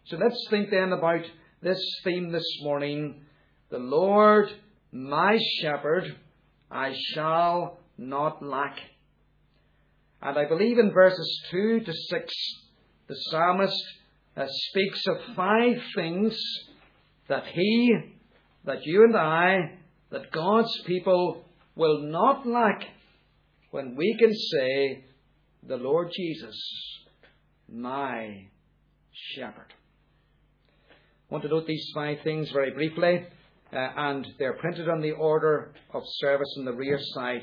So 0.06 0.18
let's 0.18 0.48
think 0.50 0.70
then 0.70 0.92
about 0.92 1.24
this 1.62 1.80
theme 2.04 2.32
this 2.32 2.46
morning 2.62 3.22
the 3.70 3.80
Lord, 3.80 4.52
my 4.92 5.40
shepherd, 5.62 6.16
I 6.70 6.94
shall 7.14 7.80
not 7.98 8.44
lack. 8.44 8.78
And 10.22 10.38
I 10.38 10.48
believe 10.48 10.78
in 10.78 10.92
verses 10.92 11.44
2 11.50 11.80
to 11.80 11.92
6, 11.94 12.34
the 13.08 13.16
psalmist 13.16 13.84
uh, 14.38 14.46
speaks 14.48 15.02
of 15.08 15.36
five 15.36 15.82
things 15.96 16.38
that 17.28 17.46
he, 17.48 17.98
that 18.66 18.86
you 18.86 19.06
and 19.06 19.18
I, 19.18 19.78
that 20.12 20.32
God's 20.32 20.72
people 20.86 21.44
will 21.76 22.04
not 22.04 22.46
lack 22.46 22.84
when 23.74 23.96
we 23.96 24.16
can 24.20 24.32
say, 24.32 25.04
The 25.68 25.78
Lord 25.78 26.12
Jesus, 26.16 26.56
my 27.68 28.46
shepherd. 29.36 29.74
I 30.92 31.34
want 31.34 31.44
to 31.44 31.50
note 31.50 31.66
these 31.66 31.90
five 31.96 32.20
things 32.24 32.52
very 32.52 32.70
briefly 32.70 33.26
uh, 33.74 33.90
and 33.98 34.28
they're 34.38 34.54
printed 34.54 34.88
on 34.90 35.02
the 35.02 35.14
order 35.14 35.74
of 35.92 36.04
service 36.06 36.54
on 36.60 36.66
the 36.66 36.74
rear 36.74 37.00
side. 37.16 37.42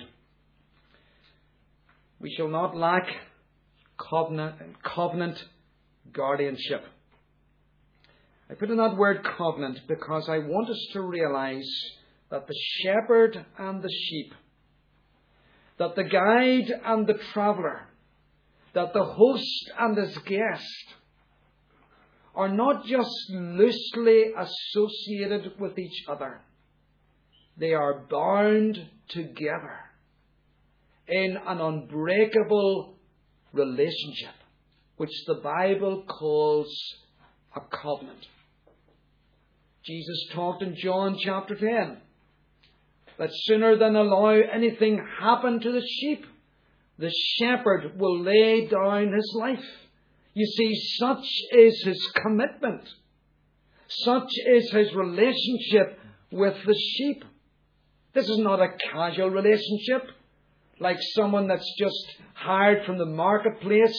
We 2.20 2.32
shall 2.36 2.46
not 2.46 2.76
lack 2.76 3.08
covenant, 3.98 4.54
covenant 4.84 5.44
guardianship. 6.12 6.84
I 8.48 8.54
put 8.54 8.70
in 8.70 8.76
that 8.76 8.96
word 8.96 9.26
covenant 9.36 9.80
because 9.88 10.28
I 10.28 10.38
want 10.38 10.70
us 10.70 10.86
to 10.92 11.00
realize 11.00 11.68
that 12.30 12.46
the 12.46 12.54
shepherd 12.84 13.44
and 13.58 13.82
the 13.82 13.90
sheep, 13.90 14.32
that 15.80 15.96
the 15.96 16.04
guide 16.04 16.70
and 16.84 17.06
the 17.06 17.18
traveller, 17.32 17.80
that 18.74 18.92
the 18.92 19.02
host 19.02 19.70
and 19.78 19.96
his 19.96 20.16
guest 20.18 20.84
are 22.34 22.50
not 22.50 22.84
just 22.84 23.30
loosely 23.30 24.26
associated 24.36 25.58
with 25.58 25.78
each 25.78 26.04
other. 26.06 26.42
They 27.56 27.72
are 27.72 28.04
bound 28.10 28.78
together 29.08 29.78
in 31.08 31.38
an 31.46 31.60
unbreakable 31.62 32.98
relationship, 33.54 34.34
which 34.98 35.24
the 35.26 35.40
Bible 35.42 36.04
calls 36.06 36.70
a 37.56 37.60
covenant. 37.82 38.26
Jesus 39.86 40.28
talked 40.34 40.62
in 40.62 40.76
John 40.76 41.16
chapter 41.18 41.54
10 41.54 42.02
that 43.18 43.30
sooner 43.32 43.76
than 43.76 43.96
allow 43.96 44.28
anything 44.28 45.04
happen 45.20 45.60
to 45.60 45.72
the 45.72 45.86
sheep, 45.86 46.24
the 46.98 47.12
shepherd 47.38 47.98
will 47.98 48.20
lay 48.20 48.66
down 48.66 49.12
his 49.12 49.34
life. 49.38 49.64
You 50.34 50.46
see, 50.46 50.74
such 50.98 51.26
is 51.52 51.82
his 51.84 52.12
commitment. 52.14 52.82
Such 53.88 54.30
is 54.46 54.70
his 54.70 54.94
relationship 54.94 55.98
with 56.30 56.56
the 56.64 56.74
sheep. 56.74 57.24
This 58.14 58.28
is 58.28 58.38
not 58.38 58.60
a 58.60 58.68
casual 58.92 59.30
relationship, 59.30 60.10
like 60.78 60.98
someone 61.14 61.48
that's 61.48 61.74
just 61.78 62.16
hired 62.34 62.84
from 62.84 62.98
the 62.98 63.06
marketplace 63.06 63.98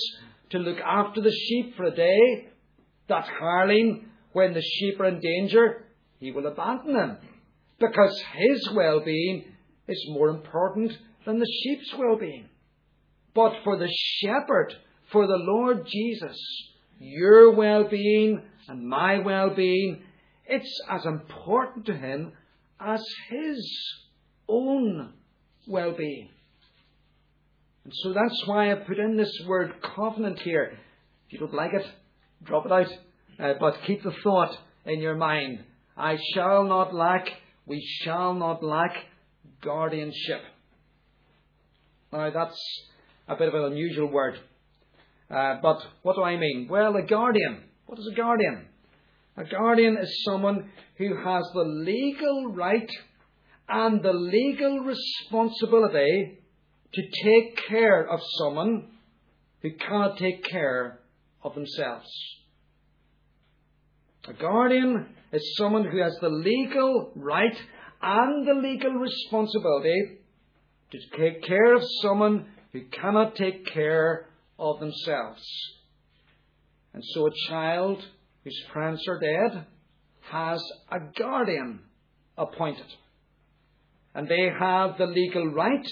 to 0.52 0.60
look 0.60 0.80
after 0.80 1.22
the 1.22 1.32
sheep 1.32 1.76
for 1.76 1.86
a 1.86 1.96
day. 1.96 2.48
That 3.08 3.26
hireling, 3.28 4.08
when 4.34 4.54
the 4.54 4.62
sheep 4.62 5.00
are 5.00 5.06
in 5.06 5.20
danger, 5.20 5.86
he 6.20 6.32
will 6.32 6.48
abandon 6.48 6.94
them 6.94 7.18
because 7.82 8.24
his 8.34 8.70
well-being 8.74 9.46
is 9.88 10.06
more 10.10 10.30
important 10.30 10.98
than 11.26 11.40
the 11.40 11.60
sheep's 11.64 11.94
well-being. 11.98 12.48
But 13.34 13.56
for 13.64 13.78
the 13.78 13.90
shepherd, 14.20 14.74
for 15.12 15.28
the 15.28 15.38
Lord 15.38 15.86
Jesus, 15.88 16.38
your 17.00 17.52
well-being 17.52 18.42
and 18.70 18.88
my 18.88 19.20
well-being, 19.20 20.04
it's 20.46 20.82
as 20.90 21.06
important 21.06 21.88
to 21.88 21.98
him 21.98 22.34
as 22.80 23.04
his 23.30 23.68
own 24.48 25.14
well-being. 25.68 26.30
And 27.84 27.94
so 27.96 28.14
that's 28.14 28.44
why 28.46 28.72
I 28.72 28.76
put 28.76 29.00
in 29.00 29.18
this 29.18 29.34
word 29.48 29.74
covenant 29.96 30.40
here. 30.40 30.78
If 31.26 31.34
you 31.34 31.40
don't 31.40 31.54
like 31.54 31.74
it, 31.74 31.86
drop 32.44 32.66
it 32.66 32.72
out. 32.72 32.88
Uh, 33.40 33.54
but 33.60 33.82
keep 33.88 34.04
the 34.04 34.14
thought 34.24 34.56
in 34.86 35.00
your 35.00 35.16
mind. 35.16 35.64
I 35.98 36.18
shall 36.34 36.66
not 36.66 36.94
lack, 36.94 37.28
we 37.66 37.86
shall 38.02 38.34
not 38.34 38.64
lack 38.64 38.96
guardianship. 39.62 40.42
Now 42.12 42.30
that's 42.30 42.60
a 43.28 43.36
bit 43.36 43.48
of 43.48 43.54
an 43.54 43.72
unusual 43.72 44.12
word. 44.12 44.40
Uh, 45.30 45.56
but 45.62 45.80
what 46.02 46.16
do 46.16 46.24
I 46.24 46.38
mean? 46.38 46.68
Well, 46.70 46.96
a 46.96 47.04
guardian. 47.04 47.64
What 47.86 48.00
is 48.00 48.10
a 48.12 48.16
guardian? 48.16 48.66
A 49.38 49.46
guardian 49.46 49.98
is 49.98 50.24
someone 50.26 50.70
who 50.98 51.16
has 51.16 51.44
the 51.54 51.64
legal 51.64 52.52
right 52.54 52.90
and 53.70 54.04
the 54.04 54.12
legal 54.12 54.80
responsibility 54.80 56.40
to 56.94 57.02
take 57.24 57.58
care 57.70 58.06
of 58.10 58.20
someone 58.40 58.90
who 59.62 59.72
cannot 59.72 60.18
take 60.18 60.44
care 60.44 61.00
of 61.44 61.56
themselves. 61.56 62.10
A 64.28 64.34
guardian 64.34 65.08
is 65.32 65.56
someone 65.58 65.86
who 65.86 66.02
has 66.02 66.18
the 66.22 66.30
legal 66.30 67.12
right 67.16 67.58
and 68.02 68.48
the 68.48 68.54
legal 68.54 68.92
responsibility 68.92 70.18
to 70.92 71.00
take 71.18 71.44
care 71.44 71.76
of 71.76 71.84
someone 72.02 72.48
who 72.74 72.82
cannot 72.86 73.36
take 73.36 73.66
care 73.68 74.28
of 74.60 74.80
themselves. 74.80 75.42
And 76.94 77.04
so 77.14 77.28
a 77.28 77.50
child 77.50 78.04
whose 78.44 78.62
parents 78.74 79.06
are 79.08 79.20
dead 79.20 79.66
has 80.30 80.62
a 80.92 81.00
guardian 81.18 81.80
appointed. 82.38 82.86
And 84.14 84.28
they 84.28 84.50
have 84.60 84.98
the 84.98 85.06
legal 85.06 85.48
right 85.48 85.88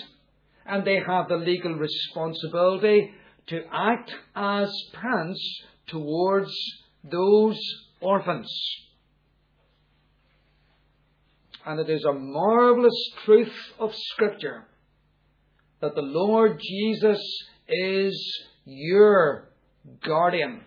and 0.66 0.86
they 0.86 1.00
have 1.06 1.30
the 1.30 1.38
legal 1.38 1.74
responsibility 1.74 3.12
to 3.48 3.62
act 3.72 4.12
as 4.36 4.72
parents 4.94 5.64
towards 5.88 6.52
those 7.04 7.60
orphans. 8.02 8.52
And 11.66 11.80
it 11.80 11.90
is 11.90 12.06
a 12.06 12.14
marvelous 12.14 13.12
truth 13.26 13.54
of 13.80 13.94
Scripture 13.94 14.66
that 15.82 15.96
the 15.96 16.02
Lord 16.02 16.60
Jesus 16.60 17.22
is 17.68 18.48
your 18.66 19.50
guardian. 20.04 20.62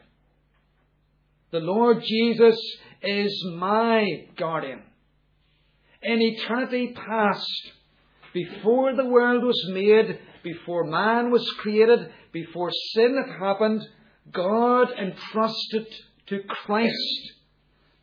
The 1.50 1.60
Lord 1.60 2.02
Jesus 2.02 2.58
is 3.02 3.44
my 3.56 4.26
guardian. 4.36 4.82
In 6.02 6.20
eternity 6.20 6.94
past, 6.94 7.72
before 8.32 8.94
the 8.94 9.06
world 9.06 9.44
was 9.44 9.68
made, 9.70 10.18
before 10.42 10.84
man 10.84 11.30
was 11.30 11.48
created, 11.58 12.10
before 12.32 12.70
sin 12.94 13.22
had 13.22 13.38
happened, 13.38 13.82
God 14.32 14.88
entrusted 14.98 15.86
to 16.28 16.40
Christ 16.48 17.32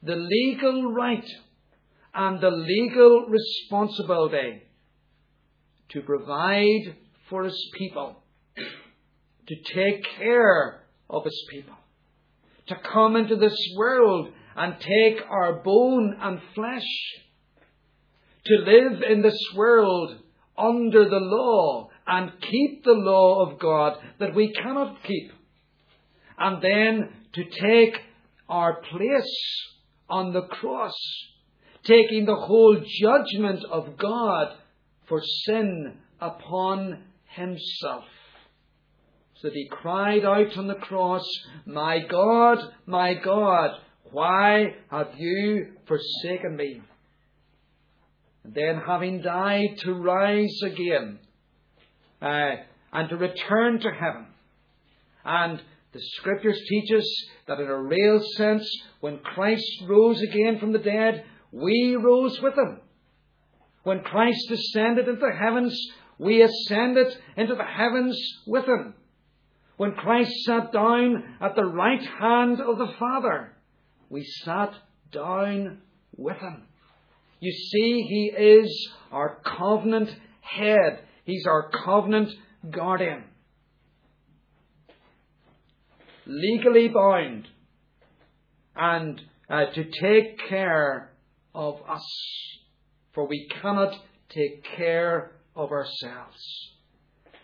the 0.03 0.15
legal 0.15 0.93
right 0.93 1.25
and 2.13 2.41
the 2.41 2.49
legal 2.49 3.27
responsibility 3.27 4.63
to 5.89 6.01
provide 6.01 6.95
for 7.29 7.43
his 7.43 7.69
people, 7.77 8.15
to 9.47 9.55
take 9.73 10.03
care 10.17 10.83
of 11.09 11.23
his 11.23 11.45
people, 11.49 11.75
to 12.67 12.75
come 12.75 13.15
into 13.15 13.35
this 13.35 13.57
world 13.77 14.29
and 14.55 14.75
take 14.79 15.21
our 15.29 15.53
bone 15.53 16.15
and 16.19 16.39
flesh 16.53 16.85
to 18.45 18.55
live 18.55 19.03
in 19.03 19.21
this 19.21 19.39
world 19.55 20.15
under 20.57 21.07
the 21.07 21.19
law 21.19 21.89
and 22.07 22.31
keep 22.41 22.83
the 22.83 22.91
law 22.93 23.45
of 23.45 23.59
God 23.59 23.97
that 24.19 24.33
we 24.33 24.51
cannot 24.51 25.03
keep. 25.03 25.31
And 26.37 26.61
then 26.61 27.09
to 27.33 27.43
take 27.43 28.01
our 28.47 28.81
place 28.81 29.61
on 30.09 30.33
the 30.33 30.41
cross, 30.41 30.95
taking 31.89 32.25
the 32.25 32.35
whole 32.35 32.77
judgment 33.01 33.65
of 33.65 33.97
God 33.97 34.55
for 35.07 35.21
sin 35.45 35.97
upon 36.21 37.03
himself. 37.35 38.03
So 39.35 39.47
that 39.47 39.53
he 39.53 39.67
cried 39.71 40.23
out 40.23 40.57
on 40.57 40.67
the 40.67 40.75
cross, 40.75 41.25
My 41.65 41.99
God, 41.99 42.59
my 42.85 43.15
God, 43.15 43.71
why 44.11 44.75
have 44.91 45.09
you 45.17 45.73
forsaken 45.87 46.55
me? 46.55 46.81
And 48.43 48.53
then 48.53 48.81
having 48.85 49.21
died 49.21 49.77
to 49.79 49.93
rise 49.93 50.59
again 50.63 51.19
uh, 52.21 52.51
and 52.91 53.09
to 53.09 53.15
return 53.15 53.79
to 53.79 53.91
heaven. 53.91 54.27
And 55.23 55.61
the 55.93 56.01
scriptures 56.17 56.59
teach 56.67 56.91
us 56.97 57.25
that 57.47 57.59
in 57.59 57.67
a 57.67 57.81
real 57.81 58.21
sense, 58.35 58.69
when 58.99 59.19
Christ 59.19 59.83
rose 59.87 60.21
again 60.21 60.59
from 60.59 60.71
the 60.71 60.79
dead, 60.79 61.23
we 61.51 61.95
rose 61.95 62.39
with 62.41 62.53
him. 62.53 62.79
When 63.83 64.01
Christ 64.01 64.51
ascended 64.51 65.07
into 65.07 65.21
the 65.21 65.35
heavens, 65.35 65.77
we 66.17 66.41
ascended 66.41 67.07
into 67.37 67.55
the 67.55 67.63
heavens 67.63 68.19
with 68.45 68.65
him. 68.65 68.93
When 69.77 69.93
Christ 69.93 70.31
sat 70.45 70.73
down 70.73 71.23
at 71.39 71.55
the 71.55 71.63
right 71.63 72.05
hand 72.19 72.59
of 72.59 72.77
the 72.77 72.93
Father, 72.99 73.55
we 74.09 74.25
sat 74.43 74.73
down 75.11 75.79
with 76.17 76.37
him. 76.37 76.63
You 77.39 77.51
see, 77.51 78.01
He 78.01 78.33
is 78.37 78.89
our 79.11 79.39
covenant 79.45 80.13
head. 80.41 80.99
He's 81.23 81.45
our 81.45 81.69
covenant 81.85 82.29
guardian. 82.69 83.23
Legally 86.25 86.89
bound 86.89 87.47
and 88.75 89.21
uh, 89.49 89.65
to 89.73 89.83
take 89.83 90.47
care 90.49 91.11
of 91.53 91.79
us, 91.87 92.05
for 93.13 93.27
we 93.27 93.47
cannot 93.61 93.95
take 94.29 94.63
care 94.77 95.31
of 95.55 95.71
ourselves. 95.71 96.71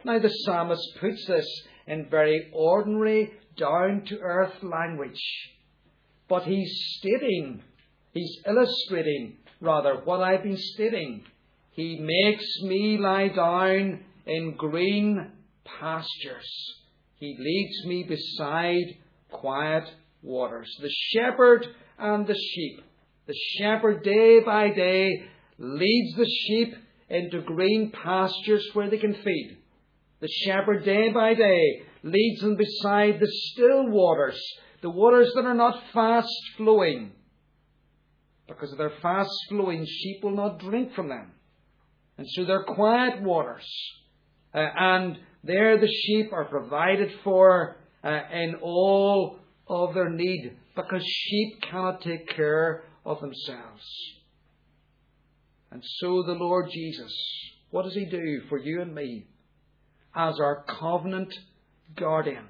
Now, 0.03 0.19
the 0.19 0.29
psalmist 0.29 0.97
puts 0.99 1.25
this 1.27 1.47
in 1.87 2.07
very 2.09 2.51
ordinary, 2.53 3.33
down 3.57 4.03
to 4.07 4.19
earth 4.19 4.61
language, 4.61 5.21
but 6.27 6.43
he's 6.43 6.71
stating, 6.97 7.63
he's 8.13 8.37
illustrating 8.45 9.37
rather, 9.61 10.01
what 10.03 10.21
I've 10.21 10.43
been 10.43 10.57
stating. 10.57 11.23
He 11.71 11.99
makes 11.99 12.45
me 12.63 12.97
lie 12.97 13.29
down 13.29 14.03
in 14.25 14.55
green 14.57 15.31
pastures. 15.79 16.49
He 17.15 17.35
leads 17.37 17.85
me 17.85 18.03
beside 18.03 18.97
quiet 19.31 19.85
waters. 20.21 20.69
The 20.81 20.89
shepherd 20.89 21.67
and 21.97 22.27
the 22.27 22.35
sheep. 22.35 22.81
The 23.27 23.35
shepherd 23.57 24.03
day 24.03 24.39
by 24.45 24.69
day 24.69 25.23
leads 25.57 26.15
the 26.15 26.25
sheep 26.25 26.75
into 27.09 27.41
green 27.41 27.91
pastures 27.91 28.67
where 28.73 28.89
they 28.89 28.97
can 28.97 29.13
feed. 29.13 29.57
The 30.19 30.27
shepherd 30.27 30.85
day 30.85 31.11
by 31.11 31.33
day 31.33 31.83
leads 32.03 32.41
them 32.41 32.55
beside 32.55 33.19
the 33.19 33.31
still 33.51 33.89
waters, 33.89 34.39
the 34.81 34.89
waters 34.89 35.31
that 35.35 35.45
are 35.45 35.55
not 35.55 35.83
fast 35.93 36.33
flowing. 36.57 37.11
Because 38.47 38.71
if 38.71 38.77
they're 38.77 39.01
fast 39.01 39.31
flowing, 39.49 39.85
sheep 39.85 40.23
will 40.23 40.35
not 40.35 40.59
drink 40.59 40.93
from 40.93 41.09
them. 41.09 41.31
And 42.17 42.27
so 42.29 42.45
they're 42.45 42.63
quiet 42.63 43.21
waters. 43.21 43.65
Uh, 44.53 44.59
and 44.59 45.17
there 45.43 45.79
the 45.79 45.87
sheep 45.87 46.31
are 46.31 46.45
provided 46.45 47.11
for 47.23 47.77
uh, 48.03 48.19
in 48.31 48.55
all 48.61 49.39
of 49.67 49.95
their 49.95 50.09
need 50.09 50.55
because 50.75 51.03
sheep 51.03 51.61
cannot 51.63 52.01
take 52.01 52.29
care 52.29 52.83
of 53.05 53.21
themselves. 53.21 53.83
And 55.71 55.83
so 55.99 56.23
the 56.23 56.33
Lord 56.33 56.69
Jesus, 56.71 57.13
what 57.69 57.83
does 57.83 57.93
He 57.93 58.05
do 58.05 58.41
for 58.49 58.57
you 58.57 58.81
and 58.81 58.95
me 58.95 59.27
as 60.15 60.39
our 60.39 60.63
covenant 60.79 61.33
guardian? 61.95 62.45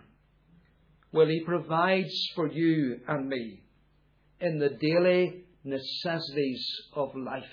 Well, 1.11 1.27
He 1.27 1.43
provides 1.45 2.13
for 2.35 2.47
you 2.47 2.99
and 3.07 3.27
me 3.27 3.61
in 4.39 4.59
the 4.59 4.69
daily 4.69 5.45
necessities 5.63 6.65
of 6.93 7.15
life. 7.15 7.43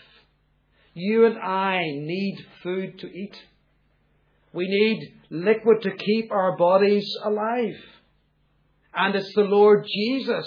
You 0.95 1.25
and 1.27 1.39
I 1.39 1.81
need 1.81 2.37
food 2.63 2.99
to 2.99 3.07
eat. 3.07 3.35
We 4.53 4.67
need 4.69 5.15
liquid 5.31 5.83
to 5.83 5.91
keep 5.93 6.31
our 6.31 6.57
bodies 6.59 7.09
alive. 7.25 7.81
And 8.95 9.15
it's 9.15 9.33
the 9.35 9.43
Lord 9.43 9.87
Jesus 9.87 10.47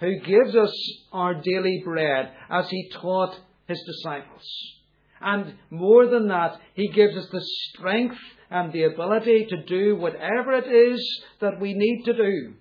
who 0.00 0.20
gives 0.20 0.54
us 0.54 0.72
our 1.12 1.34
daily 1.34 1.82
bread 1.84 2.30
as 2.50 2.68
he 2.68 2.90
taught 2.92 3.38
his 3.66 3.82
disciples. 3.86 4.44
And 5.20 5.54
more 5.70 6.06
than 6.06 6.28
that, 6.28 6.60
he 6.74 6.88
gives 6.88 7.16
us 7.16 7.28
the 7.32 7.44
strength 7.70 8.18
and 8.50 8.72
the 8.72 8.84
ability 8.84 9.46
to 9.46 9.62
do 9.64 9.96
whatever 9.96 10.52
it 10.52 10.66
is 10.66 11.24
that 11.40 11.58
we 11.60 11.72
need 11.74 12.04
to 12.04 12.12
do. 12.12 12.52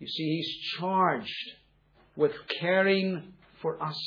You 0.00 0.06
see, 0.06 0.36
he's 0.36 0.78
charged 0.78 1.50
with 2.16 2.32
caring 2.60 3.32
for 3.62 3.82
us. 3.82 4.00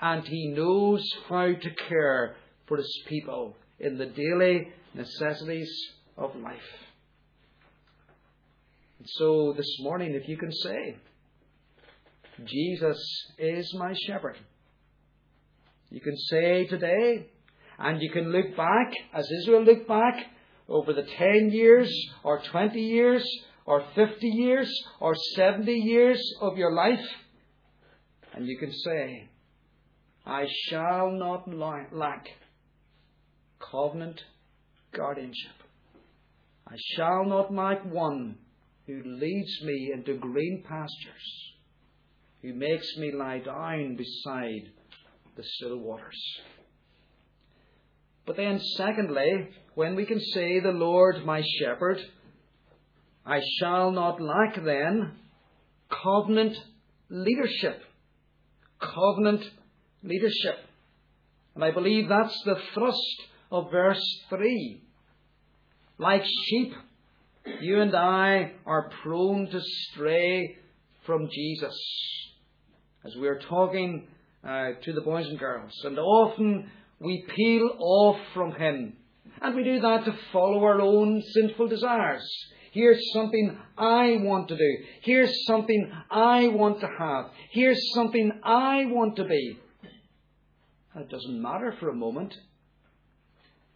And 0.00 0.24
he 0.24 0.48
knows 0.48 1.02
how 1.28 1.46
to 1.46 1.70
care 1.88 2.36
for 2.66 2.76
his 2.76 3.02
people 3.08 3.56
in 3.80 3.98
the 3.98 4.06
daily 4.06 4.68
necessities 4.94 5.70
of 6.16 6.36
life. 6.36 6.87
And 8.98 9.06
so 9.10 9.54
this 9.56 9.76
morning, 9.80 10.14
if 10.14 10.28
you 10.28 10.36
can 10.36 10.50
say, 10.52 10.96
Jesus 12.44 12.98
is 13.38 13.72
my 13.74 13.94
shepherd, 14.06 14.36
you 15.90 16.00
can 16.00 16.16
say 16.16 16.66
today, 16.66 17.26
and 17.78 18.02
you 18.02 18.10
can 18.10 18.32
look 18.32 18.56
back, 18.56 18.92
as 19.14 19.28
Israel 19.42 19.62
looked 19.62 19.86
back, 19.86 20.26
over 20.68 20.92
the 20.92 21.04
10 21.04 21.50
years, 21.50 21.90
or 22.24 22.42
20 22.50 22.80
years, 22.80 23.24
or 23.64 23.84
50 23.94 24.26
years, 24.26 24.70
or 25.00 25.14
70 25.36 25.72
years 25.72 26.20
of 26.40 26.58
your 26.58 26.72
life, 26.72 27.04
and 28.34 28.46
you 28.46 28.58
can 28.58 28.72
say, 28.72 29.28
I 30.26 30.46
shall 30.68 31.10
not 31.12 31.48
lack 31.92 32.26
covenant 33.60 34.20
guardianship. 34.92 35.52
I 36.66 36.76
shall 36.94 37.24
not 37.24 37.54
lack 37.54 37.84
one 37.84 38.36
who 38.88 39.02
leads 39.04 39.62
me 39.64 39.92
into 39.92 40.14
green 40.14 40.64
pastures, 40.66 41.52
who 42.40 42.54
makes 42.54 42.88
me 42.96 43.12
lie 43.12 43.38
down 43.38 43.96
beside 43.96 44.72
the 45.36 45.44
still 45.44 45.76
waters. 45.76 46.18
But 48.26 48.36
then, 48.36 48.58
secondly, 48.76 49.50
when 49.74 49.94
we 49.94 50.06
can 50.06 50.20
say, 50.20 50.60
The 50.60 50.70
Lord 50.70 51.26
my 51.26 51.42
shepherd, 51.58 51.98
I 53.26 53.40
shall 53.58 53.90
not 53.90 54.22
lack 54.22 54.56
then 54.64 55.12
covenant 56.02 56.56
leadership. 57.10 57.82
Covenant 58.80 59.44
leadership. 60.02 60.56
And 61.54 61.62
I 61.62 61.72
believe 61.72 62.08
that's 62.08 62.42
the 62.46 62.56
thrust 62.72 63.22
of 63.52 63.70
verse 63.70 64.02
3. 64.30 64.80
Like 65.98 66.24
sheep, 66.24 66.72
you 67.60 67.80
and 67.80 67.94
I 67.94 68.52
are 68.66 68.90
prone 69.02 69.48
to 69.50 69.60
stray 69.60 70.56
from 71.06 71.28
Jesus. 71.30 71.76
As 73.04 73.14
we 73.16 73.28
are 73.28 73.38
talking 73.38 74.08
uh, 74.44 74.70
to 74.82 74.92
the 74.92 75.00
boys 75.00 75.26
and 75.26 75.38
girls, 75.38 75.72
and 75.84 75.98
often 75.98 76.70
we 77.00 77.24
peel 77.34 77.70
off 77.78 78.18
from 78.34 78.52
Him. 78.52 78.94
And 79.40 79.54
we 79.54 79.64
do 79.64 79.80
that 79.80 80.04
to 80.04 80.14
follow 80.32 80.64
our 80.64 80.80
own 80.80 81.22
sinful 81.34 81.68
desires. 81.68 82.28
Here's 82.72 83.12
something 83.12 83.56
I 83.76 84.18
want 84.20 84.48
to 84.48 84.56
do. 84.56 84.76
Here's 85.02 85.32
something 85.46 85.90
I 86.10 86.48
want 86.48 86.80
to 86.80 86.88
have. 86.98 87.26
Here's 87.50 87.80
something 87.94 88.32
I 88.42 88.84
want 88.86 89.16
to 89.16 89.24
be. 89.24 89.58
And 90.94 91.04
it 91.04 91.10
doesn't 91.10 91.40
matter 91.40 91.74
for 91.78 91.88
a 91.88 91.94
moment 91.94 92.34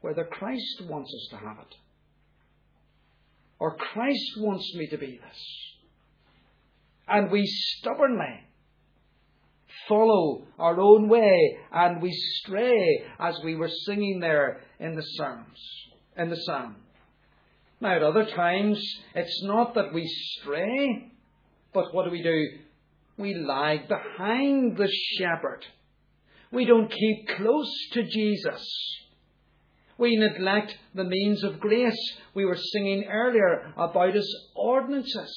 whether 0.01 0.25
Christ 0.25 0.83
wants 0.89 1.13
us 1.15 1.29
to 1.31 1.47
have 1.47 1.59
it. 1.59 1.75
Or 3.63 3.77
Christ 3.77 4.39
wants 4.39 4.75
me 4.75 4.89
to 4.89 4.99
be 4.99 5.21
this. 5.23 5.41
And 7.07 7.31
we 7.31 7.47
stubbornly 7.47 8.41
follow 9.89 10.43
our 10.59 10.81
own 10.81 11.09
way 11.09 11.59
and 11.71 12.03
we 12.03 12.11
stray 12.11 13.05
as 13.21 13.39
we 13.45 13.55
were 13.55 13.71
singing 13.87 14.19
there 14.19 14.63
in 14.81 14.97
the 14.97 15.03
Psalms, 15.03 15.61
in 16.17 16.29
the 16.29 16.39
Psalm. 16.39 16.75
Now 17.81 17.95
at 17.95 18.03
other 18.03 18.25
times 18.25 18.85
it's 19.15 19.45
not 19.45 19.75
that 19.75 19.95
we 19.95 20.09
stray, 20.09 21.13
but 21.73 21.95
what 21.95 22.07
do 22.07 22.11
we 22.11 22.25
do? 22.25 22.45
We 23.17 23.37
lag 23.37 23.87
behind 23.87 24.77
the 24.77 24.91
shepherd. 25.19 25.65
We 26.51 26.65
don't 26.65 26.91
keep 26.91 27.29
close 27.37 27.73
to 27.93 28.03
Jesus. 28.03 28.99
We 29.99 30.17
neglect 30.17 30.77
the 30.95 31.05
means 31.05 31.45
of 31.45 31.61
grace. 31.61 31.99
We 32.35 32.45
were 32.45 32.57
singing 32.57 33.05
earlier 33.11 33.73
about 33.77 34.15
his 34.15 34.51
ordinances. 34.55 35.35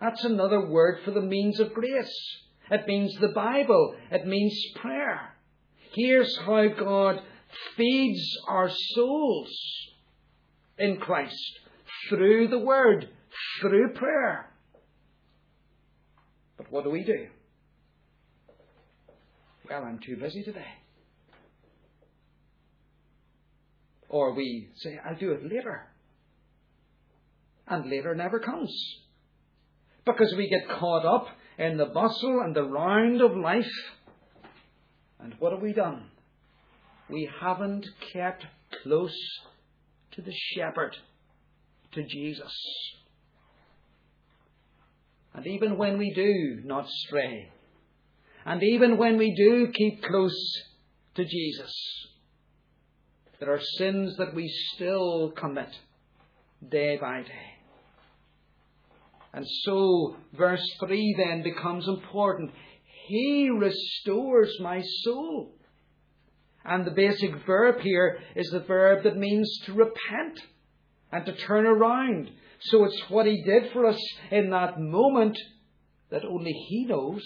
That's 0.00 0.24
another 0.24 0.66
word 0.66 1.00
for 1.04 1.12
the 1.12 1.22
means 1.22 1.60
of 1.60 1.72
grace. 1.72 2.14
It 2.70 2.86
means 2.86 3.14
the 3.20 3.32
Bible. 3.34 3.94
It 4.10 4.26
means 4.26 4.54
prayer. 4.76 5.34
Here's 5.94 6.36
how 6.38 6.68
God 6.68 7.20
feeds 7.76 8.36
our 8.48 8.68
souls 8.68 9.50
in 10.78 10.96
Christ 10.96 11.60
through 12.08 12.48
the 12.48 12.58
Word, 12.58 13.08
through 13.60 13.92
prayer. 13.94 14.50
But 16.56 16.70
what 16.70 16.84
do 16.84 16.90
we 16.90 17.04
do? 17.04 17.28
Well, 19.68 19.84
I'm 19.84 19.98
too 19.98 20.16
busy 20.16 20.42
today. 20.42 20.66
Or 24.14 24.32
we 24.32 24.68
say, 24.76 24.96
I'll 25.04 25.16
do 25.16 25.32
it 25.32 25.42
later. 25.42 25.88
And 27.66 27.90
later 27.90 28.14
never 28.14 28.38
comes. 28.38 28.72
Because 30.06 30.32
we 30.36 30.48
get 30.48 30.68
caught 30.78 31.04
up 31.04 31.26
in 31.58 31.78
the 31.78 31.86
bustle 31.86 32.40
and 32.44 32.54
the 32.54 32.62
round 32.62 33.20
of 33.20 33.36
life. 33.36 33.72
And 35.18 35.34
what 35.40 35.50
have 35.50 35.62
we 35.62 35.72
done? 35.72 36.04
We 37.10 37.28
haven't 37.40 37.86
kept 38.12 38.46
close 38.84 39.18
to 40.12 40.22
the 40.22 40.32
shepherd, 40.54 40.94
to 41.94 42.04
Jesus. 42.04 42.54
And 45.34 45.44
even 45.44 45.76
when 45.76 45.98
we 45.98 46.12
do 46.14 46.64
not 46.64 46.88
stray, 46.88 47.48
and 48.46 48.62
even 48.62 48.96
when 48.96 49.18
we 49.18 49.34
do 49.34 49.72
keep 49.72 50.04
close 50.04 50.62
to 51.16 51.24
Jesus, 51.24 51.74
there 53.40 53.52
are 53.52 53.60
sins 53.78 54.16
that 54.16 54.34
we 54.34 54.48
still 54.74 55.32
commit 55.32 55.68
day 56.68 56.98
by 57.00 57.22
day. 57.22 57.54
And 59.32 59.44
so, 59.64 60.16
verse 60.32 60.64
3 60.78 61.14
then 61.18 61.42
becomes 61.42 61.88
important. 61.88 62.52
He 63.08 63.50
restores 63.50 64.56
my 64.60 64.80
soul. 65.02 65.52
And 66.64 66.86
the 66.86 66.92
basic 66.92 67.44
verb 67.44 67.80
here 67.80 68.20
is 68.36 68.48
the 68.50 68.60
verb 68.60 69.02
that 69.04 69.16
means 69.16 69.58
to 69.66 69.74
repent 69.74 70.40
and 71.12 71.26
to 71.26 71.34
turn 71.34 71.66
around. 71.66 72.30
So 72.60 72.84
it's 72.84 73.02
what 73.10 73.26
He 73.26 73.42
did 73.44 73.72
for 73.72 73.86
us 73.86 74.00
in 74.30 74.50
that 74.50 74.80
moment 74.80 75.36
that 76.10 76.24
only 76.24 76.52
He 76.52 76.86
knows 76.86 77.22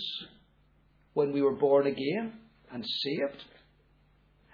when 1.13 1.33
we 1.33 1.43
were 1.43 1.57
born 1.57 1.87
again 1.87 2.33
and 2.73 2.85
saved. 2.85 3.45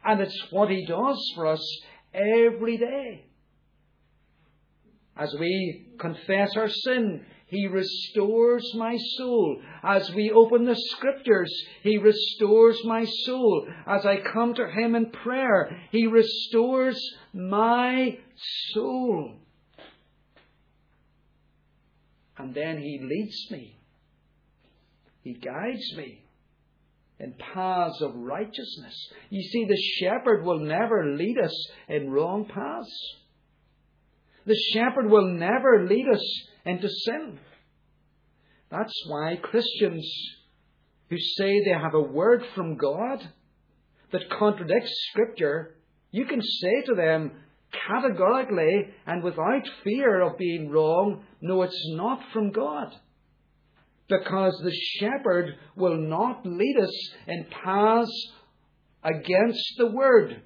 And 0.04 0.20
it's 0.20 0.46
what 0.50 0.70
He 0.70 0.84
does 0.86 1.32
for 1.34 1.46
us 1.46 1.64
every 2.12 2.76
day. 2.76 3.26
As 5.16 5.34
we 5.38 5.86
confess 5.98 6.50
our 6.56 6.68
sin, 6.68 7.24
He 7.46 7.68
restores 7.68 8.68
my 8.74 8.96
soul. 9.16 9.62
As 9.82 10.12
we 10.12 10.30
open 10.30 10.64
the 10.64 10.76
Scriptures, 10.76 11.52
He 11.82 11.98
restores 11.98 12.78
my 12.84 13.04
soul. 13.24 13.68
As 13.86 14.04
I 14.04 14.20
come 14.32 14.54
to 14.54 14.68
Him 14.68 14.94
in 14.94 15.10
prayer, 15.10 15.80
He 15.90 16.06
restores 16.06 17.00
my 17.32 18.18
soul. 18.72 19.36
And 22.36 22.54
then 22.54 22.78
He 22.78 23.00
leads 23.00 23.50
me. 23.50 23.78
He 25.22 25.34
guides 25.34 25.96
me 25.96 26.23
in 27.18 27.34
paths 27.54 28.00
of 28.00 28.14
righteousness. 28.14 29.08
You 29.30 29.42
see, 29.42 29.66
the 29.66 29.80
shepherd 29.98 30.44
will 30.44 30.60
never 30.60 31.14
lead 31.16 31.38
us 31.38 31.68
in 31.88 32.10
wrong 32.10 32.46
paths. 32.46 33.14
The 34.46 34.58
shepherd 34.72 35.08
will 35.08 35.32
never 35.32 35.86
lead 35.88 36.06
us 36.12 36.48
into 36.64 36.88
sin. 36.88 37.38
That's 38.70 38.94
why 39.06 39.36
Christians 39.36 40.06
who 41.08 41.16
say 41.18 41.62
they 41.64 41.70
have 41.70 41.94
a 41.94 42.00
word 42.00 42.42
from 42.54 42.76
God 42.76 43.20
that 44.12 44.30
contradicts 44.30 44.92
Scripture, 45.10 45.76
you 46.10 46.26
can 46.26 46.42
say 46.42 46.82
to 46.86 46.94
them 46.94 47.32
categorically 47.88 48.88
and 49.06 49.22
without 49.22 49.68
fear 49.82 50.20
of 50.20 50.38
being 50.38 50.70
wrong, 50.70 51.24
no, 51.40 51.62
it's 51.62 51.84
not 51.94 52.20
from 52.32 52.52
God. 52.52 52.88
Because 54.08 54.60
the 54.62 54.74
shepherd 54.98 55.54
will 55.76 55.96
not 55.96 56.44
lead 56.44 56.76
us 56.78 57.10
in 57.26 57.46
paths 57.64 58.32
against 59.02 59.74
the 59.78 59.90
word. 59.90 60.42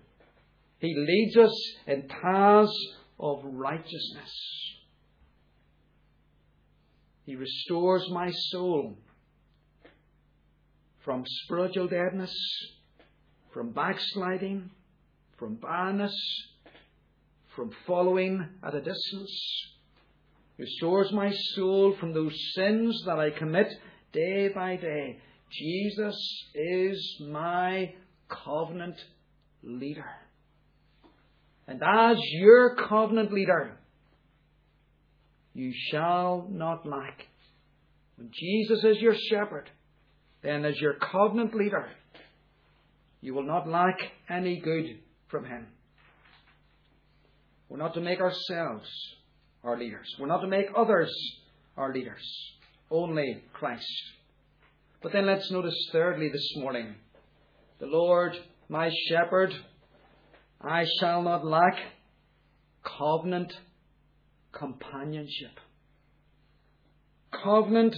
He 0.78 0.94
leads 0.96 1.36
us 1.36 1.54
in 1.86 2.08
paths 2.08 2.72
of 3.18 3.40
righteousness. 3.44 4.32
He 7.24 7.34
restores 7.34 8.08
my 8.10 8.30
soul 8.30 8.96
from 11.04 11.24
spiritual 11.26 11.88
deadness, 11.88 12.34
from 13.52 13.72
backsliding, 13.72 14.70
from 15.36 15.56
barrenness, 15.56 16.14
from 17.54 17.70
following 17.86 18.48
at 18.62 18.74
a 18.74 18.80
distance. 18.80 19.77
Restores 20.58 21.12
my 21.12 21.30
soul 21.54 21.94
from 22.00 22.12
those 22.12 22.36
sins 22.54 23.02
that 23.06 23.18
I 23.18 23.30
commit 23.30 23.68
day 24.12 24.48
by 24.52 24.76
day. 24.76 25.18
Jesus 25.52 26.16
is 26.54 27.22
my 27.30 27.94
covenant 28.28 28.96
leader. 29.62 30.10
And 31.68 31.80
as 31.82 32.16
your 32.40 32.74
covenant 32.74 33.32
leader, 33.32 33.78
you 35.54 35.72
shall 35.90 36.48
not 36.50 36.86
lack. 36.86 37.26
When 38.16 38.30
Jesus 38.32 38.82
is 38.82 38.98
your 38.98 39.14
shepherd, 39.30 39.70
then 40.42 40.64
as 40.64 40.80
your 40.80 40.94
covenant 40.94 41.54
leader, 41.54 41.88
you 43.20 43.32
will 43.32 43.46
not 43.46 43.68
lack 43.68 43.96
any 44.28 44.60
good 44.60 44.98
from 45.28 45.44
him. 45.44 45.66
We're 47.68 47.78
not 47.78 47.94
to 47.94 48.00
make 48.00 48.20
ourselves 48.20 48.88
our 49.64 49.78
leaders. 49.78 50.06
We're 50.18 50.26
not 50.26 50.40
to 50.40 50.46
make 50.46 50.66
others 50.76 51.12
our 51.76 51.92
leaders. 51.92 52.22
Only 52.90 53.42
Christ. 53.52 53.86
But 55.02 55.12
then 55.12 55.26
let's 55.26 55.50
notice 55.50 55.74
thirdly 55.92 56.28
this 56.32 56.54
morning 56.56 56.94
the 57.78 57.86
Lord, 57.86 58.32
my 58.68 58.90
shepherd, 59.08 59.54
I 60.60 60.84
shall 60.98 61.22
not 61.22 61.44
lack 61.44 61.76
covenant 62.82 63.52
companionship. 64.52 65.60
Covenant 67.30 67.94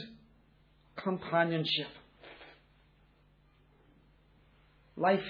companionship. 1.03 1.89
Life 4.97 5.21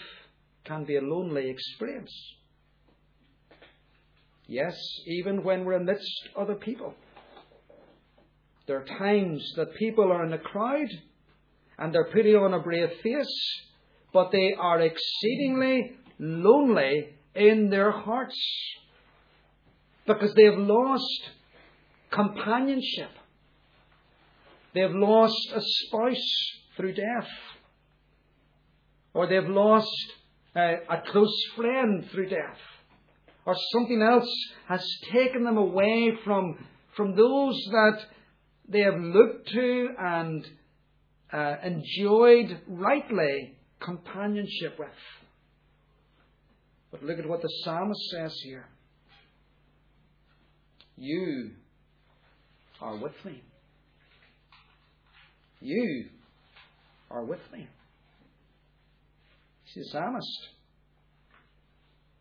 can 0.64 0.84
be 0.84 0.96
a 0.96 1.00
lonely 1.00 1.48
experience. 1.48 2.12
Yes, 4.50 4.76
even 5.06 5.44
when 5.44 5.64
we're 5.64 5.74
amidst 5.74 6.28
other 6.36 6.56
people. 6.56 6.92
There 8.66 8.78
are 8.78 8.98
times 8.98 9.48
that 9.54 9.76
people 9.76 10.10
are 10.10 10.26
in 10.26 10.32
a 10.32 10.38
crowd 10.38 10.88
and 11.78 11.94
they're 11.94 12.10
putting 12.12 12.34
on 12.34 12.52
a 12.52 12.58
brave 12.58 12.90
face, 13.00 13.62
but 14.12 14.32
they 14.32 14.52
are 14.58 14.80
exceedingly 14.80 15.92
lonely 16.18 17.10
in 17.36 17.70
their 17.70 17.92
hearts 17.92 18.36
because 20.04 20.34
they 20.34 20.46
have 20.46 20.58
lost 20.58 21.30
companionship. 22.10 23.10
They 24.74 24.80
have 24.80 24.94
lost 24.94 25.52
a 25.54 25.60
spouse 25.60 26.50
through 26.76 26.94
death. 26.94 27.28
Or 29.14 29.28
they've 29.28 29.48
lost 29.48 30.12
a, 30.56 30.74
a 30.88 31.02
close 31.06 31.40
friend 31.54 32.04
through 32.10 32.30
death. 32.30 32.58
Or 33.46 33.54
something 33.72 34.02
else 34.02 34.28
has 34.68 34.84
taken 35.12 35.44
them 35.44 35.56
away 35.56 36.12
from, 36.24 36.58
from 36.96 37.16
those 37.16 37.60
that 37.72 37.98
they 38.68 38.80
have 38.80 38.98
looked 38.98 39.48
to 39.48 39.88
and 39.98 40.46
uh, 41.32 41.56
enjoyed 41.64 42.60
rightly 42.68 43.56
companionship 43.80 44.78
with. 44.78 44.88
But 46.90 47.02
look 47.02 47.18
at 47.18 47.28
what 47.28 47.40
the 47.40 47.48
psalmist 47.64 48.00
says 48.10 48.34
here. 48.44 48.66
You 50.96 51.52
are 52.80 52.96
with 52.96 53.14
me. 53.24 53.42
You 55.60 56.06
are 57.10 57.24
with 57.24 57.40
me. 57.52 57.68
See 59.72 59.80
the 59.80 59.86
psalmist. 59.86 60.48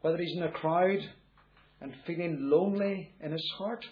Whether 0.01 0.17
he's 0.17 0.37
in 0.37 0.43
a 0.43 0.51
crowd 0.51 0.99
and 1.81 1.93
feeling 2.05 2.49
lonely 2.49 3.11
in 3.21 3.31
his 3.31 3.53
heart, 3.57 3.85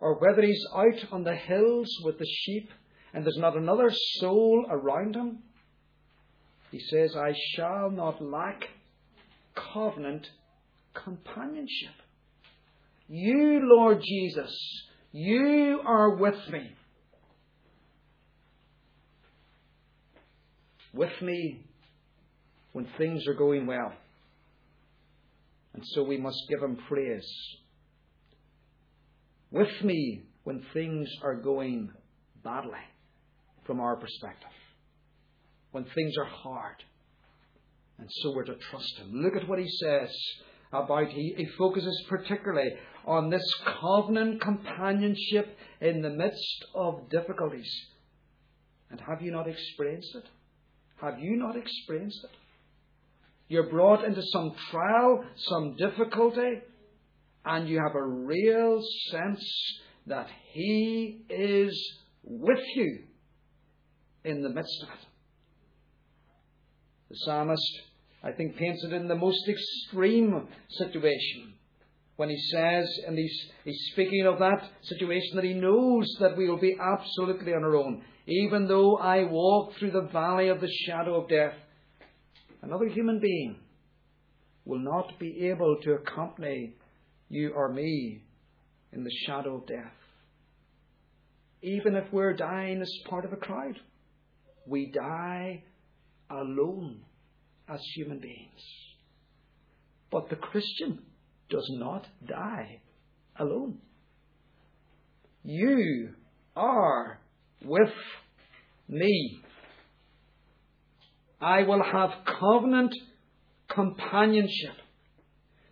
or 0.00 0.18
whether 0.18 0.42
he's 0.42 0.64
out 0.74 1.12
on 1.12 1.24
the 1.24 1.34
hills 1.34 1.88
with 2.04 2.18
the 2.18 2.26
sheep 2.26 2.68
and 3.12 3.24
there's 3.24 3.38
not 3.38 3.56
another 3.56 3.90
soul 4.18 4.66
around 4.68 5.14
him, 5.14 5.38
he 6.70 6.80
says, 6.80 7.14
I 7.16 7.32
shall 7.54 7.90
not 7.90 8.22
lack 8.22 8.64
covenant 9.72 10.28
companionship. 10.92 11.94
You, 13.08 13.60
Lord 13.62 14.02
Jesus, 14.02 14.52
you 15.12 15.80
are 15.86 16.16
with 16.16 16.48
me. 16.50 16.72
With 20.92 21.22
me 21.22 21.64
when 22.72 22.88
things 22.98 23.26
are 23.28 23.34
going 23.34 23.66
well. 23.66 23.92
And 25.74 25.82
so 25.86 26.02
we 26.02 26.16
must 26.16 26.38
give 26.48 26.62
him 26.62 26.78
praise. 26.88 27.28
With 29.50 29.82
me 29.82 30.22
when 30.44 30.64
things 30.72 31.08
are 31.22 31.34
going 31.34 31.90
badly 32.42 32.78
from 33.64 33.80
our 33.80 33.96
perspective. 33.96 34.50
When 35.72 35.84
things 35.84 36.14
are 36.18 36.24
hard 36.24 36.84
and 37.98 38.08
so 38.10 38.32
we're 38.34 38.44
to 38.44 38.56
trust 38.56 38.98
him. 38.98 39.10
Look 39.12 39.36
at 39.36 39.48
what 39.48 39.58
he 39.58 39.68
says 39.68 40.10
about, 40.72 41.08
he, 41.08 41.34
he 41.36 41.46
focuses 41.56 42.04
particularly 42.08 42.70
on 43.06 43.30
this 43.30 43.54
covenant 43.80 44.40
companionship 44.40 45.56
in 45.80 46.02
the 46.02 46.10
midst 46.10 46.64
of 46.74 47.08
difficulties. 47.10 47.70
And 48.90 49.00
have 49.00 49.22
you 49.22 49.30
not 49.30 49.48
experienced 49.48 50.14
it? 50.16 50.24
Have 51.00 51.20
you 51.20 51.36
not 51.36 51.56
experienced 51.56 52.24
it? 52.24 52.36
You're 53.48 53.70
brought 53.70 54.04
into 54.04 54.22
some 54.32 54.54
trial, 54.70 55.24
some 55.36 55.76
difficulty, 55.76 56.62
and 57.44 57.68
you 57.68 57.78
have 57.78 57.94
a 57.94 58.02
real 58.02 58.82
sense 59.10 59.44
that 60.06 60.28
He 60.52 61.24
is 61.28 61.98
with 62.22 62.62
you 62.74 63.04
in 64.24 64.42
the 64.42 64.48
midst 64.48 64.82
of 64.82 64.88
it. 64.88 65.06
The 67.10 67.16
psalmist, 67.26 67.80
I 68.22 68.32
think, 68.32 68.56
paints 68.56 68.82
it 68.84 68.92
in 68.92 69.08
the 69.08 69.14
most 69.14 69.46
extreme 69.48 70.48
situation 70.70 71.54
when 72.16 72.30
he 72.30 72.38
says, 72.52 72.88
and 73.06 73.18
he's, 73.18 73.46
he's 73.64 73.90
speaking 73.92 74.26
of 74.26 74.38
that 74.38 74.70
situation 74.82 75.36
that 75.36 75.44
he 75.44 75.54
knows 75.54 76.06
that 76.20 76.36
we 76.36 76.48
will 76.48 76.58
be 76.60 76.76
absolutely 76.80 77.52
on 77.52 77.64
our 77.64 77.76
own. 77.76 78.02
Even 78.26 78.68
though 78.68 78.96
I 78.96 79.24
walk 79.24 79.74
through 79.74 79.90
the 79.90 80.08
valley 80.12 80.48
of 80.48 80.60
the 80.60 80.70
shadow 80.86 81.20
of 81.20 81.28
death, 81.28 81.54
another 82.64 82.88
human 82.88 83.20
being 83.20 83.56
will 84.64 84.78
not 84.78 85.18
be 85.18 85.48
able 85.48 85.76
to 85.82 85.92
accompany 85.92 86.74
you 87.28 87.52
or 87.54 87.72
me 87.72 88.22
in 88.92 89.04
the 89.04 89.10
shadow 89.26 89.56
of 89.56 89.66
death. 89.66 89.92
Even 91.62 91.94
if 91.94 92.04
we're 92.12 92.34
dying 92.34 92.80
as 92.80 92.90
part 93.08 93.24
of 93.24 93.32
a 93.32 93.36
crowd, 93.36 93.78
we 94.66 94.90
die 94.90 95.62
alone 96.30 97.00
as 97.68 97.80
human 97.94 98.18
beings. 98.18 98.62
But 100.10 100.30
the 100.30 100.36
Christian 100.36 101.00
does 101.50 101.68
not 101.74 102.06
die 102.26 102.80
alone. 103.38 103.78
you 105.42 106.14
are 106.56 107.18
with 107.64 107.92
me. 108.88 109.43
I 111.40 111.62
will 111.62 111.82
have 111.82 112.10
covenant 112.40 112.94
companionship, 113.68 114.76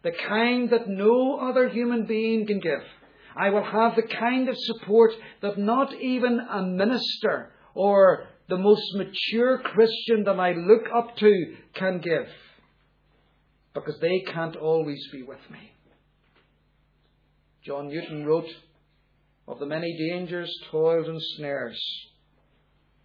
the 0.02 0.12
kind 0.28 0.70
that 0.70 0.88
no 0.88 1.38
other 1.40 1.68
human 1.68 2.06
being 2.06 2.46
can 2.46 2.60
give. 2.60 2.82
I 3.36 3.50
will 3.50 3.64
have 3.64 3.96
the 3.96 4.02
kind 4.02 4.48
of 4.48 4.56
support 4.58 5.12
that 5.40 5.58
not 5.58 5.94
even 5.94 6.40
a 6.40 6.62
minister 6.62 7.52
or 7.74 8.26
the 8.48 8.58
most 8.58 8.82
mature 8.94 9.58
Christian 9.58 10.24
that 10.24 10.38
I 10.38 10.52
look 10.52 10.84
up 10.94 11.16
to 11.16 11.56
can 11.74 12.00
give. 12.00 12.26
Because 13.72 13.98
they 14.00 14.20
can't 14.20 14.56
always 14.56 15.02
be 15.10 15.22
with 15.22 15.40
me. 15.50 15.72
John 17.64 17.88
Newton 17.88 18.26
wrote 18.26 18.48
of 19.48 19.58
the 19.58 19.66
many 19.66 19.96
dangers, 20.10 20.52
toils, 20.70 21.08
and 21.08 21.20
snares 21.36 21.80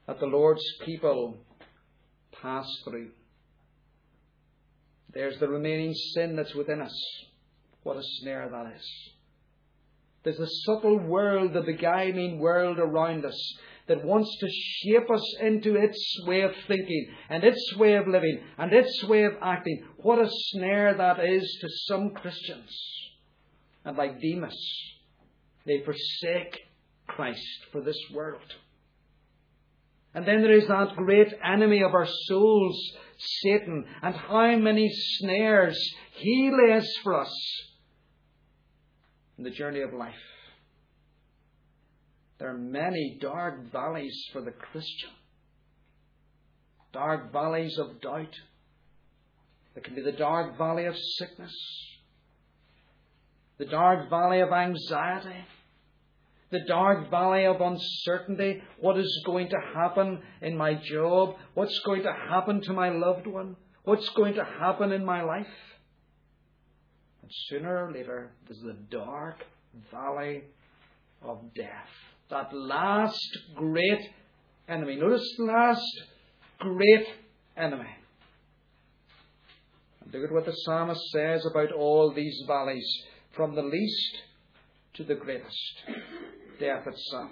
that 0.07 0.19
the 0.19 0.25
Lord's 0.25 0.63
people 0.83 1.37
pass 2.41 2.67
through. 2.83 3.09
There's 5.13 5.39
the 5.39 5.47
remaining 5.47 5.93
sin 5.93 6.35
that's 6.35 6.53
within 6.53 6.81
us. 6.81 6.95
What 7.83 7.97
a 7.97 8.03
snare 8.21 8.49
that 8.49 8.75
is. 8.75 8.85
There's 10.23 10.37
the 10.37 10.45
subtle 10.45 10.99
world, 10.99 11.53
the 11.53 11.61
beguiling 11.61 12.39
world 12.39 12.79
around 12.79 13.25
us 13.25 13.57
that 13.87 14.03
wants 14.03 14.29
to 14.39 14.47
shape 14.49 15.09
us 15.09 15.35
into 15.41 15.75
its 15.75 15.97
way 16.25 16.41
of 16.41 16.51
thinking 16.67 17.07
and 17.29 17.43
its 17.43 17.75
way 17.77 17.93
of 17.93 18.07
living 18.07 18.41
and 18.57 18.73
its 18.73 19.03
way 19.05 19.23
of 19.23 19.33
acting. 19.41 19.85
What 19.97 20.19
a 20.19 20.29
snare 20.29 20.95
that 20.95 21.23
is 21.23 21.57
to 21.61 21.67
some 21.87 22.11
Christians. 22.11 22.69
And 23.85 23.97
like 23.97 24.19
Demas, 24.19 24.57
they 25.65 25.81
forsake 25.85 26.59
Christ 27.07 27.65
for 27.71 27.81
this 27.81 27.97
world. 28.13 28.41
And 30.13 30.27
then 30.27 30.41
there 30.41 30.57
is 30.57 30.67
that 30.67 30.95
great 30.95 31.33
enemy 31.43 31.83
of 31.83 31.93
our 31.93 32.07
souls, 32.07 32.91
Satan, 33.17 33.85
and 34.01 34.15
how 34.15 34.55
many 34.57 34.89
snares 35.19 35.77
he 36.13 36.51
lays 36.51 36.89
for 37.03 37.19
us 37.19 37.33
in 39.37 39.43
the 39.43 39.51
journey 39.51 39.81
of 39.81 39.93
life. 39.93 40.15
There 42.39 42.49
are 42.49 42.57
many 42.57 43.17
dark 43.19 43.71
valleys 43.71 44.15
for 44.31 44.41
the 44.41 44.51
Christian. 44.51 45.09
Dark 46.93 47.31
valleys 47.31 47.77
of 47.77 48.01
doubt. 48.01 48.33
There 49.73 49.83
can 49.83 49.95
be 49.95 50.01
the 50.01 50.11
dark 50.11 50.57
valley 50.57 50.85
of 50.85 50.95
sickness, 50.97 51.53
the 53.59 53.65
dark 53.65 54.09
valley 54.09 54.39
of 54.39 54.51
anxiety, 54.51 55.45
the 56.49 56.59
dark 56.67 57.09
valley 57.09 57.45
of 57.45 57.59
uncertainty. 57.59 58.61
What 58.79 58.97
is 58.97 59.23
going 59.25 59.49
to 59.49 59.57
happen 59.75 60.21
in 60.41 60.57
my 60.57 60.75
job? 60.75 61.35
What's 61.53 61.79
going 61.79 62.03
to 62.03 62.13
happen 62.13 62.61
to 62.61 62.73
my 62.73 62.89
loved 62.89 63.27
one? 63.27 63.55
What's 63.83 64.09
going 64.09 64.35
to 64.35 64.43
happen 64.43 64.91
in 64.91 65.05
my 65.05 65.23
life? 65.23 65.47
And 67.21 67.31
sooner 67.49 67.85
or 67.85 67.91
later, 67.91 68.31
there's 68.47 68.61
the 68.61 68.77
dark 68.89 69.43
valley 69.91 70.43
of 71.21 71.53
death. 71.53 71.89
That 72.29 72.53
last 72.53 73.37
great 73.55 74.01
enemy. 74.67 74.95
Notice 74.95 75.27
the 75.37 75.45
last 75.45 76.01
great 76.59 77.07
enemy. 77.55 77.89
And 80.03 80.13
look 80.13 80.23
at 80.23 80.33
what 80.33 80.45
the 80.45 80.51
psalmist 80.51 81.01
says 81.11 81.45
about 81.49 81.71
all 81.71 82.13
these 82.13 82.43
valleys, 82.47 82.87
from 83.35 83.55
the 83.55 83.63
least 83.63 84.17
to 84.95 85.03
the 85.03 85.15
greatest 85.15 85.83
death 86.59 86.87
itself. 86.87 87.31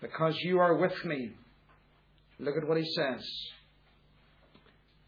Because 0.00 0.36
you 0.42 0.58
are 0.58 0.76
with 0.76 1.04
me. 1.04 1.32
Look 2.38 2.56
at 2.56 2.68
what 2.68 2.76
he 2.76 2.84
says. 2.94 3.24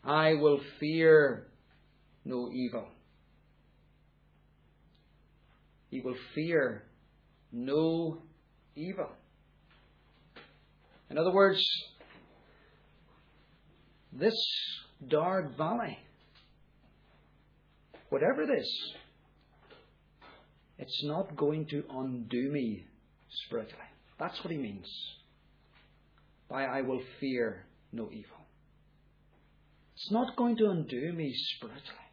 I 0.05 0.35
will 0.35 0.61
fear 0.81 1.49
no 2.25 2.51
evil. 2.53 2.87
He 5.91 6.01
will 6.01 6.17
fear 6.35 6.85
no 7.53 8.23
evil. 8.77 9.11
In 11.11 11.19
other 11.19 11.33
words, 11.33 11.63
this 14.13 14.35
dark 15.09 15.57
valley, 15.57 15.99
whatever 18.11 18.43
it 18.43 18.59
is, 18.59 18.95
it's 20.79 21.03
not 21.05 21.37
going 21.37 21.67
to 21.67 21.85
undo 21.91 22.51
me 22.51 22.85
spiritually. 23.47 23.85
That's 24.19 24.43
what 24.43 24.53
he 24.53 24.59
means 24.59 24.89
by 26.49 26.65
I 26.65 26.83
will 26.83 27.03
fear 27.21 27.67
no 27.93 28.09
evil. 28.11 28.37
It's 29.95 30.11
not 30.11 30.37
going 30.37 30.57
to 30.59 30.71
undo 30.71 31.13
me 31.13 31.35
spiritually. 31.57 32.09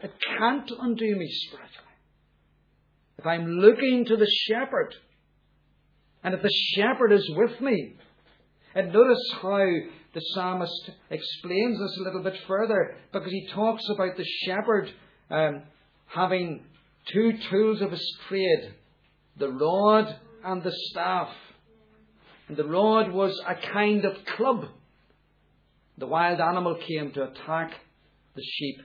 It 0.00 0.12
can't 0.38 0.70
undo 0.80 1.16
me 1.16 1.28
spiritually. 1.48 1.94
If 3.18 3.26
I'm 3.26 3.46
looking 3.46 4.04
to 4.06 4.16
the 4.16 4.30
shepherd, 4.48 4.94
and 6.22 6.34
if 6.34 6.42
the 6.42 6.52
shepherd 6.74 7.12
is 7.12 7.28
with 7.34 7.60
me, 7.60 7.94
and 8.74 8.92
notice 8.92 9.32
how 9.40 9.66
the 10.12 10.20
psalmist 10.34 10.90
explains 11.10 11.78
this 11.78 11.98
a 11.98 12.02
little 12.02 12.22
bit 12.22 12.38
further, 12.46 12.96
because 13.12 13.30
he 13.30 13.48
talks 13.52 13.84
about 13.88 14.16
the 14.16 14.26
shepherd 14.44 14.90
um, 15.30 15.62
having 16.06 16.64
two 17.12 17.32
tools 17.50 17.80
of 17.80 17.90
his 17.90 18.16
trade 18.28 18.74
the 19.36 19.50
rod 19.50 20.16
and 20.44 20.62
the 20.62 20.72
staff. 20.90 21.28
And 22.48 22.56
the 22.56 22.66
rod 22.66 23.10
was 23.10 23.40
a 23.46 23.54
kind 23.72 24.04
of 24.04 24.24
club. 24.36 24.66
The 25.98 26.06
wild 26.06 26.40
animal 26.40 26.76
came 26.86 27.12
to 27.12 27.24
attack 27.24 27.72
the 28.34 28.42
sheep, 28.42 28.82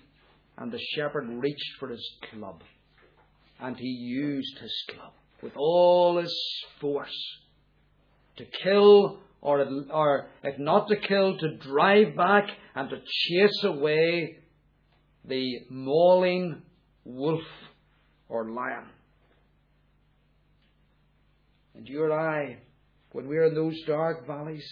and 0.58 0.72
the 0.72 0.80
shepherd 0.96 1.28
reached 1.30 1.74
for 1.80 1.90
his 1.90 2.04
club. 2.32 2.62
And 3.60 3.76
he 3.78 3.88
used 3.88 4.58
his 4.60 4.84
club 4.90 5.14
with 5.42 5.54
all 5.58 6.18
his 6.18 6.34
force 6.80 7.38
to 8.38 8.46
kill, 8.64 9.20
or, 9.42 9.68
or 9.92 10.28
if 10.44 10.58
not 10.58 10.88
to 10.88 10.96
kill, 10.96 11.38
to 11.38 11.58
drive 11.58 12.16
back 12.16 12.50
and 12.76 12.90
to 12.90 12.98
chase 12.98 13.64
away 13.64 14.38
the 15.26 15.60
mauling 15.70 16.62
wolf 17.04 17.44
or 18.30 18.52
lion. 18.52 18.86
And 21.76 21.88
you 21.88 22.04
and 22.04 22.14
I, 22.14 22.58
when 23.12 23.28
we 23.28 23.38
are 23.38 23.48
in 23.48 23.56
those 23.56 23.82
dark 23.86 24.28
valleys, 24.28 24.68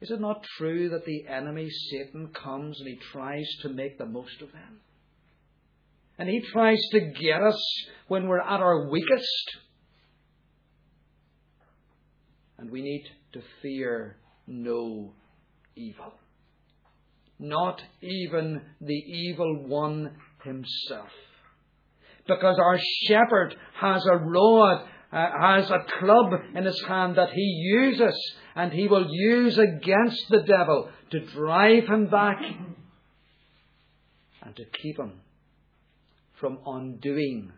is 0.00 0.10
it 0.10 0.20
not 0.20 0.42
true 0.56 0.88
that 0.90 1.04
the 1.04 1.26
enemy, 1.28 1.68
Satan, 1.90 2.28
comes 2.28 2.80
and 2.80 2.88
he 2.88 2.98
tries 3.12 3.46
to 3.62 3.68
make 3.68 3.98
the 3.98 4.06
most 4.06 4.40
of 4.40 4.50
them? 4.52 4.80
And 6.18 6.28
he 6.28 6.42
tries 6.52 6.80
to 6.92 7.00
get 7.00 7.42
us 7.42 7.60
when 8.08 8.26
we're 8.26 8.40
at 8.40 8.60
our 8.60 8.88
weakest. 8.90 9.50
And 12.58 12.70
we 12.70 12.82
need 12.82 13.04
to 13.32 13.42
fear 13.62 14.16
no 14.46 15.12
evil. 15.76 16.12
Not 17.38 17.80
even 18.02 18.60
the 18.80 18.94
evil 18.94 19.66
one 19.66 20.12
himself 20.44 21.08
because 22.30 22.58
our 22.58 22.78
shepherd 23.06 23.54
has 23.80 24.06
a 24.06 24.16
rod, 24.16 24.86
uh, 25.12 25.28
has 25.40 25.70
a 25.70 25.84
club 25.98 26.32
in 26.54 26.64
his 26.64 26.82
hand 26.86 27.16
that 27.16 27.30
he 27.30 27.42
uses 27.74 28.14
and 28.54 28.72
he 28.72 28.88
will 28.88 29.06
use 29.10 29.58
against 29.58 30.28
the 30.30 30.42
devil 30.42 30.88
to 31.10 31.20
drive 31.26 31.86
him 31.86 32.06
back 32.06 32.38
and 34.42 34.56
to 34.56 34.64
keep 34.82 34.98
him 34.98 35.20
from 36.40 36.58
undoing 36.66 37.52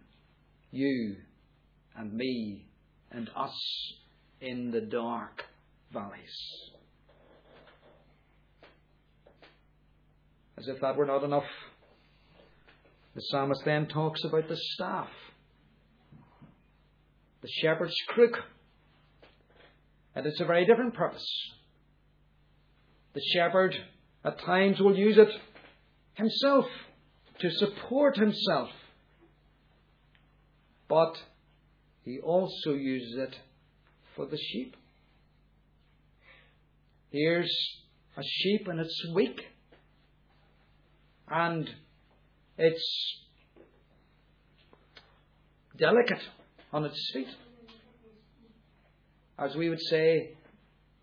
you 0.71 1.17
and 1.97 2.13
me 2.13 2.67
and 3.11 3.31
us 3.37 3.55
in 4.41 4.71
the 4.71 4.81
dark 4.81 5.45
valleys. 5.93 6.71
As 10.59 10.69
if 10.69 10.81
that 10.81 10.97
were 10.97 11.07
not 11.07 11.25
enough. 11.25 11.45
The 13.15 13.21
psalmist 13.21 13.63
then 13.65 13.87
talks 13.89 14.25
about 14.25 14.49
the 14.49 14.57
staff, 14.57 15.09
the 17.43 17.49
shepherd's 17.61 17.97
crook. 18.09 18.39
And 20.15 20.27
it's 20.27 20.41
a 20.41 20.45
very 20.45 20.67
different 20.67 20.95
purpose. 20.95 21.27
The 23.15 23.23
shepherd 23.35 23.75
at 24.25 24.41
times 24.41 24.81
will 24.81 24.97
use 24.97 25.19
it 25.19 25.31
himself 26.15 26.67
to 27.41 27.51
support 27.51 28.17
himself. 28.17 28.69
But 30.89 31.15
he 32.05 32.19
also 32.21 32.75
uses 32.75 33.17
it 33.19 33.37
for 34.17 34.27
the 34.27 34.37
sheep. 34.37 34.77
Here's 37.11 37.53
a 38.17 38.23
sheep 38.23 38.69
and 38.69 38.81
it's 38.81 39.07
weak. 39.15 39.41
And 41.29 41.69
it's 42.59 43.17
delicate 45.79 46.23
on 46.73 46.85
its 46.85 47.11
feet. 47.13 47.29
As 49.39 49.55
we 49.57 49.69
would 49.69 49.81
say, 49.81 50.35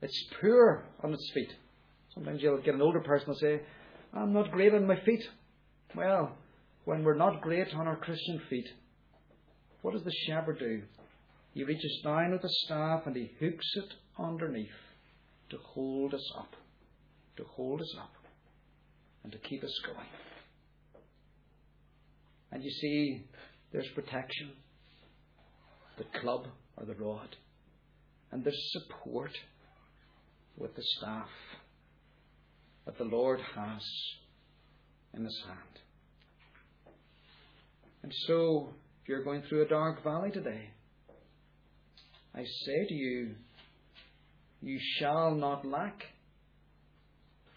it's 0.02 0.26
poor 0.39 0.86
on 1.04 1.14
its 1.14 1.32
feet. 1.34 1.54
Sometimes 2.14 2.41
you'll 2.41 2.62
get 2.62 2.76
an 2.76 2.82
older 2.82 3.02
person 3.02 3.30
and 3.30 3.38
say, 3.38 3.62
I'm 4.14 4.34
not 4.34 4.52
great 4.52 4.74
on 4.74 4.88
my 4.88 5.00
feet. 5.02 5.24
Well, 5.95 6.36
when 6.86 7.04
we're 7.04 7.16
not 7.16 7.41
great 7.41 7.74
on 7.74 7.88
our 7.88 7.97
Christian 7.97 8.41
feet, 8.50 8.68
what 9.82 9.93
does 9.93 10.04
the 10.04 10.14
shepherd 10.28 10.60
do? 10.60 10.82
He 11.54 11.64
reaches 11.64 12.02
down 12.04 12.32
with 12.32 12.43
a 12.43 12.50
staff 12.66 13.04
and 13.06 13.16
he 13.16 13.32
hooks 13.39 13.68
it 13.76 13.93
underneath 14.18 14.70
to 15.50 15.58
hold 15.58 16.14
us 16.14 16.32
up, 16.38 16.56
to 17.38 17.43
hold 17.43 17.82
us 17.82 17.95
up, 18.00 18.12
and 19.24 19.32
to 19.32 19.38
keep 19.39 19.64
us 19.64 19.80
going. 19.86 20.08
And 22.52 22.64
you 22.64 22.72
see, 22.72 23.24
there's 23.72 23.88
protection, 23.93 24.52
the 25.97 26.06
club 26.20 26.47
or 26.78 26.86
the 26.86 26.95
rod, 26.95 27.36
and 28.32 28.43
there's 28.43 28.72
support 28.72 29.32
with 30.58 30.76
the 30.76 30.84
staff 30.97 31.30
that 32.86 32.97
the 32.97 33.04
Lord 33.04 33.39
has 33.56 33.82
in 35.14 35.24
his 35.24 35.43
hand. 35.47 35.80
And 38.02 38.14
so, 38.28 38.70
if 39.02 39.10
you're 39.10 39.24
going 39.24 39.43
through 39.43 39.66
a 39.66 39.68
dark 39.68 40.04
valley 40.04 40.32
today, 40.32 40.70
I 42.34 42.43
say 42.66 42.86
to 42.88 42.93
you, 42.93 43.36
you 44.62 44.80
shall 44.97 45.36
not 45.36 45.66
lack, 45.66 46.04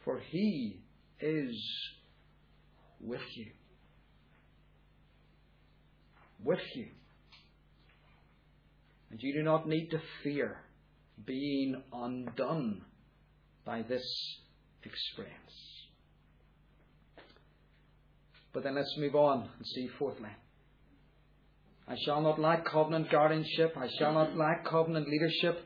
for 0.05 0.21
he 0.21 0.81
is 1.21 1.57
with 3.01 3.21
you. 3.37 3.47
With 6.45 6.61
you. 6.75 6.87
And 9.11 9.21
you 9.23 9.35
do 9.35 9.43
not 9.43 9.69
need 9.69 9.91
to 9.91 10.01
fear 10.23 10.57
being 11.27 11.83
undone 11.93 12.83
by 13.65 13.83
this 13.83 14.03
experience. 14.83 15.73
But 18.53 18.65
then 18.65 18.75
let's 18.75 18.95
move 18.99 19.15
on 19.15 19.49
and 19.57 19.67
see 19.67 19.89
fourthly. 19.99 20.31
I 21.89 21.97
shall 22.05 22.23
not 22.23 22.39
lack 22.39 22.65
covenant 22.65 23.11
guardianship. 23.11 23.75
I 23.77 23.89
shall 23.99 24.13
not 24.13 24.37
lack 24.37 24.65
covenant 24.65 25.09
leadership. 25.09 25.59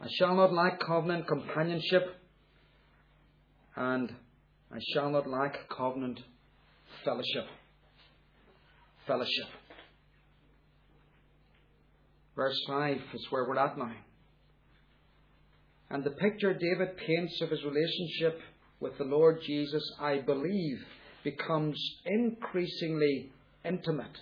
I 0.00 0.06
shall 0.18 0.34
not 0.34 0.52
lack 0.52 0.80
covenant 0.80 1.26
companionship. 1.26 2.02
And 3.74 4.12
I 4.72 4.78
shall 4.92 5.10
not 5.10 5.28
lack 5.28 5.56
covenant 5.76 6.20
fellowship. 7.04 7.46
Fellowship. 9.06 9.46
Verse 12.36 12.58
5 12.68 13.00
is 13.14 13.26
where 13.30 13.48
we're 13.48 13.58
at 13.58 13.78
now. 13.78 13.92
And 15.88 16.04
the 16.04 16.10
picture 16.10 16.52
David 16.52 16.96
paints 16.98 17.40
of 17.40 17.50
his 17.50 17.64
relationship 17.64 18.40
with 18.78 18.98
the 18.98 19.04
Lord 19.04 19.40
Jesus, 19.46 19.82
I 20.00 20.18
believe, 20.18 20.84
becomes 21.24 21.80
increasingly 22.04 23.32
intimate 23.64 24.18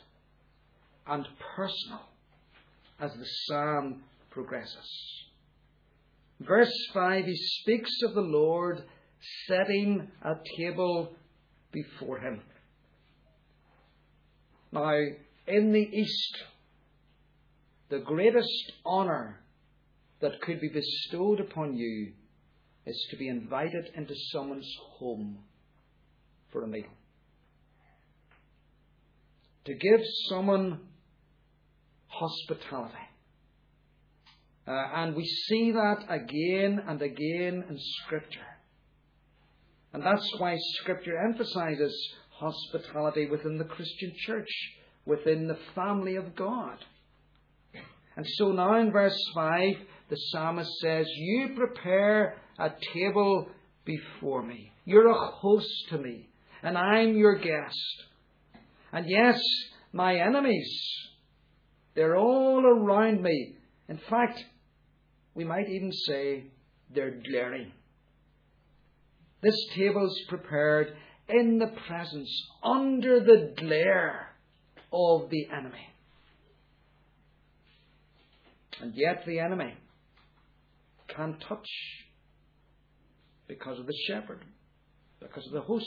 and 1.06 1.26
personal 1.56 2.02
as 3.00 3.12
the 3.12 3.26
psalm 3.46 4.02
progresses. 4.30 5.24
Verse 6.40 6.72
5, 6.92 7.24
he 7.24 7.36
speaks 7.36 7.90
of 8.04 8.14
the 8.14 8.20
Lord 8.20 8.84
setting 9.48 10.08
a 10.22 10.34
table 10.56 11.14
before 11.72 12.18
him. 12.20 12.42
Now, 14.72 14.98
in 15.46 15.72
the 15.72 15.88
East, 15.92 16.36
the 17.94 18.00
greatest 18.00 18.72
honour 18.84 19.38
that 20.20 20.40
could 20.40 20.60
be 20.60 20.68
bestowed 20.68 21.38
upon 21.38 21.76
you 21.76 22.12
is 22.86 23.06
to 23.08 23.16
be 23.16 23.28
invited 23.28 23.84
into 23.94 24.12
someone's 24.32 24.68
home 24.98 25.38
for 26.50 26.64
a 26.64 26.66
meal. 26.66 26.90
To 29.66 29.74
give 29.74 30.00
someone 30.28 30.80
hospitality. 32.08 32.94
Uh, 34.66 34.72
and 34.72 35.14
we 35.14 35.24
see 35.24 35.70
that 35.70 36.04
again 36.08 36.82
and 36.88 37.00
again 37.00 37.64
in 37.68 37.78
Scripture. 37.78 38.40
And 39.92 40.02
that's 40.02 40.34
why 40.38 40.56
Scripture 40.80 41.16
emphasizes 41.28 41.94
hospitality 42.30 43.28
within 43.30 43.56
the 43.56 43.64
Christian 43.64 44.12
church, 44.26 44.50
within 45.06 45.46
the 45.46 45.58
family 45.76 46.16
of 46.16 46.34
God. 46.34 46.78
And 48.16 48.26
so 48.26 48.52
now 48.52 48.80
in 48.80 48.92
verse 48.92 49.18
5, 49.34 49.74
the 50.08 50.16
psalmist 50.16 50.70
says, 50.80 51.06
You 51.16 51.50
prepare 51.56 52.36
a 52.58 52.70
table 52.92 53.48
before 53.84 54.42
me. 54.42 54.72
You're 54.84 55.08
a 55.08 55.30
host 55.40 55.88
to 55.90 55.98
me, 55.98 56.28
and 56.62 56.78
I'm 56.78 57.16
your 57.16 57.36
guest. 57.36 58.04
And 58.92 59.08
yes, 59.08 59.40
my 59.92 60.16
enemies, 60.16 60.70
they're 61.94 62.16
all 62.16 62.64
around 62.64 63.22
me. 63.22 63.56
In 63.88 63.98
fact, 64.08 64.44
we 65.34 65.44
might 65.44 65.68
even 65.68 65.92
say 65.92 66.44
they're 66.94 67.20
glaring. 67.28 67.72
This 69.42 69.56
table's 69.74 70.18
prepared 70.28 70.94
in 71.28 71.58
the 71.58 71.72
presence, 71.86 72.30
under 72.62 73.20
the 73.20 73.54
glare 73.56 74.28
of 74.92 75.30
the 75.30 75.48
enemy. 75.52 75.93
And 78.80 78.92
yet 78.94 79.24
the 79.26 79.38
enemy 79.38 79.74
can't 81.08 81.40
touch 81.40 81.68
because 83.46 83.78
of 83.78 83.86
the 83.86 83.96
shepherd, 84.06 84.44
because 85.20 85.46
of 85.46 85.52
the 85.52 85.60
host. 85.60 85.86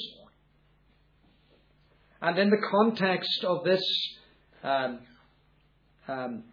And 2.22 2.38
in 2.40 2.50
the 2.50 2.62
context 2.72 3.44
of 3.44 3.64
this 3.64 3.82
um, 4.64 5.00
um, 6.08 6.44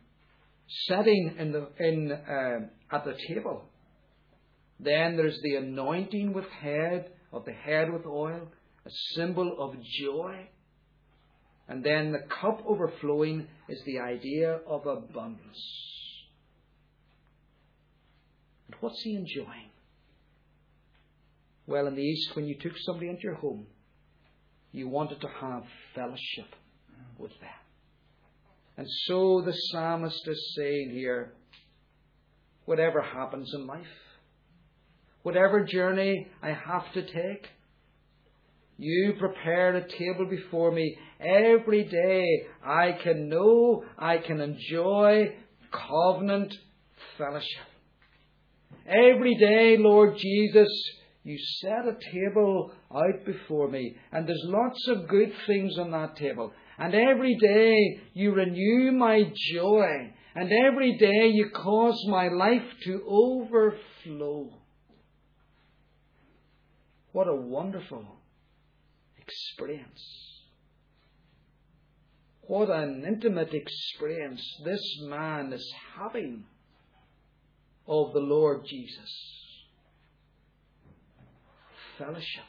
setting 0.87 1.37
in 1.39 1.53
the, 1.53 1.68
in, 1.78 2.12
uh, 2.12 2.95
at 2.95 3.05
the 3.05 3.16
table, 3.28 3.64
then 4.80 5.16
there's 5.16 5.39
the 5.43 5.57
anointing 5.57 6.32
with 6.32 6.47
head 6.49 7.11
of 7.32 7.45
the 7.45 7.53
head 7.53 7.93
with 7.93 8.07
oil, 8.07 8.49
a 8.85 8.91
symbol 9.14 9.57
of 9.59 9.74
joy. 10.01 10.49
And 11.68 11.82
then 11.82 12.12
the 12.12 12.26
cup 12.41 12.62
overflowing 12.66 13.47
is 13.68 13.82
the 13.87 14.01
idea 14.01 14.59
of 14.66 14.87
abundance. 14.87 15.93
And 18.66 18.76
what's 18.80 19.00
he 19.02 19.14
enjoying? 19.14 19.70
Well, 21.66 21.86
in 21.86 21.94
the 21.94 22.02
East, 22.02 22.34
when 22.36 22.46
you 22.46 22.56
took 22.58 22.72
somebody 22.84 23.08
into 23.08 23.22
your 23.22 23.36
home, 23.36 23.66
you 24.72 24.88
wanted 24.88 25.20
to 25.20 25.28
have 25.28 25.62
fellowship 25.94 26.54
with 27.18 27.30
them. 27.40 27.50
And 28.76 28.86
so 29.06 29.42
the 29.44 29.52
psalmist 29.52 30.26
is 30.26 30.54
saying 30.56 30.90
here 30.90 31.32
whatever 32.64 33.00
happens 33.00 33.52
in 33.54 33.66
life, 33.66 33.86
whatever 35.22 35.64
journey 35.64 36.28
I 36.42 36.48
have 36.52 36.92
to 36.94 37.02
take, 37.02 37.48
you 38.76 39.14
prepare 39.18 39.76
a 39.76 39.88
table 39.88 40.26
before 40.28 40.72
me. 40.72 40.98
Every 41.20 41.84
day 41.84 42.24
I 42.64 42.98
can 43.02 43.28
know, 43.28 43.84
I 43.96 44.18
can 44.18 44.40
enjoy 44.40 45.36
covenant 45.70 46.52
fellowship. 47.16 47.73
Every 48.86 49.34
day, 49.36 49.76
Lord 49.78 50.16
Jesus, 50.18 50.68
you 51.22 51.38
set 51.60 51.86
a 51.88 51.96
table 52.12 52.72
out 52.94 53.24
before 53.24 53.68
me, 53.68 53.96
and 54.12 54.28
there's 54.28 54.44
lots 54.44 54.88
of 54.88 55.08
good 55.08 55.32
things 55.46 55.78
on 55.78 55.90
that 55.92 56.16
table. 56.16 56.52
And 56.78 56.94
every 56.94 57.36
day 57.36 58.00
you 58.12 58.32
renew 58.32 58.92
my 58.92 59.32
joy, 59.52 60.12
and 60.34 60.50
every 60.52 60.98
day 60.98 61.28
you 61.28 61.50
cause 61.50 61.98
my 62.08 62.28
life 62.28 62.62
to 62.84 63.02
overflow. 63.06 64.50
What 67.12 67.28
a 67.28 67.34
wonderful 67.34 68.04
experience. 69.16 70.02
What 72.42 72.68
an 72.68 73.04
intimate 73.06 73.54
experience 73.54 74.42
this 74.64 74.82
man 75.02 75.52
is 75.52 75.72
having 75.96 76.44
of 77.87 78.12
the 78.12 78.20
Lord 78.20 78.64
Jesus. 78.66 79.11
Fellowship. 81.99 82.45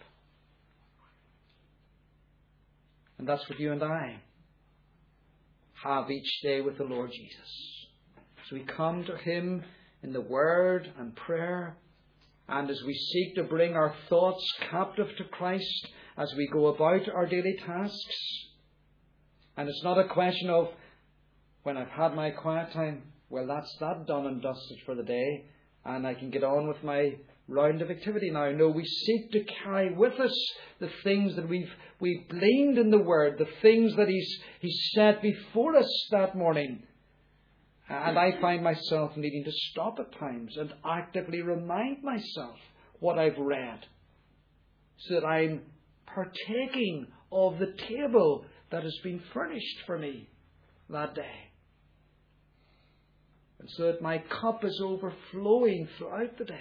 And 3.18 3.28
that's 3.28 3.48
what 3.50 3.60
you 3.60 3.72
and 3.72 3.84
I 3.84 4.22
have 5.84 6.10
each 6.10 6.42
day 6.42 6.62
with 6.62 6.78
the 6.78 6.84
Lord 6.84 7.12
Jesus. 7.12 7.88
As 8.46 8.52
we 8.52 8.62
come 8.62 9.04
to 9.06 9.18
Him 9.18 9.64
in 10.04 10.14
the 10.14 10.22
Word 10.22 10.92
and 10.98 11.16
prayer, 11.16 11.78
and 12.48 12.70
as 12.70 12.82
we 12.86 12.94
seek 12.94 13.36
to 13.36 13.44
bring 13.44 13.74
our 13.74 13.94
thoughts 14.10 14.46
captive 14.70 15.08
to 15.18 15.24
Christ 15.26 15.88
as 16.18 16.34
we 16.38 16.48
go 16.52 16.68
about 16.68 17.10
our 17.10 17.26
daily 17.26 17.56
tasks. 17.66 18.46
And 19.58 19.68
it's 19.68 19.84
not 19.84 19.98
a 19.98 20.08
question 20.08 20.50
of 20.50 20.70
when 21.64 21.78
I've 21.78 21.90
had 21.90 22.14
my 22.14 22.30
quiet 22.32 22.72
time, 22.72 23.04
well, 23.30 23.48
that's 23.48 23.76
that 23.80 24.06
done 24.08 24.28
and 24.28 24.42
dusted 24.42 24.78
for 24.86 24.96
the 24.96 25.04
day, 25.04 25.46
and 25.84 26.06
I 26.06 26.14
can 26.14 26.30
get 26.30 26.44
on 26.44 26.68
with 26.68 26.84
my 26.84 27.16
round 27.48 27.82
of 27.82 27.92
activity 27.92 28.30
now. 28.30 28.52
No, 28.52 28.70
we 28.70 28.86
seek 28.86 29.32
to 29.32 29.44
carry 29.64 29.94
with 29.94 30.20
us 30.20 30.36
the 30.80 30.90
things 31.04 31.36
that 31.36 31.50
we've 31.50 31.72
we've 32.00 32.28
gleaned 32.28 32.78
in 32.78 32.92
the 32.92 33.00
Word, 33.00 33.38
the 33.38 33.48
things 33.62 33.96
that 33.96 34.08
He's 34.08 34.40
He's 34.60 34.92
set 34.94 35.22
before 35.22 35.76
us 35.76 36.08
that 36.12 36.36
morning. 36.36 36.84
And 37.88 38.18
I 38.18 38.40
find 38.42 38.64
myself 38.64 39.16
needing 39.16 39.44
to 39.44 39.52
stop 39.72 40.00
at 40.00 40.18
times 40.20 40.58
and 40.58 40.74
actively 40.84 41.42
remind 41.42 42.02
myself 42.02 42.58
what 43.00 43.20
I've 43.20 43.38
read, 43.38 43.86
so 44.98 45.16
that 45.16 45.26
I'm 45.26 45.62
partaking 46.08 47.08
of 47.32 47.60
the 47.60 47.74
table 47.88 48.46
that 48.72 48.84
has 48.84 48.98
been 49.04 49.22
furnished 49.34 49.84
for 49.86 50.00
me 50.00 50.30
that 50.90 51.14
day. 51.14 51.52
And 53.60 53.70
so 53.72 53.84
that 53.84 54.02
my 54.02 54.18
cup 54.18 54.64
is 54.64 54.82
overflowing 54.84 55.88
throughout 55.98 56.38
the 56.38 56.46
day 56.46 56.60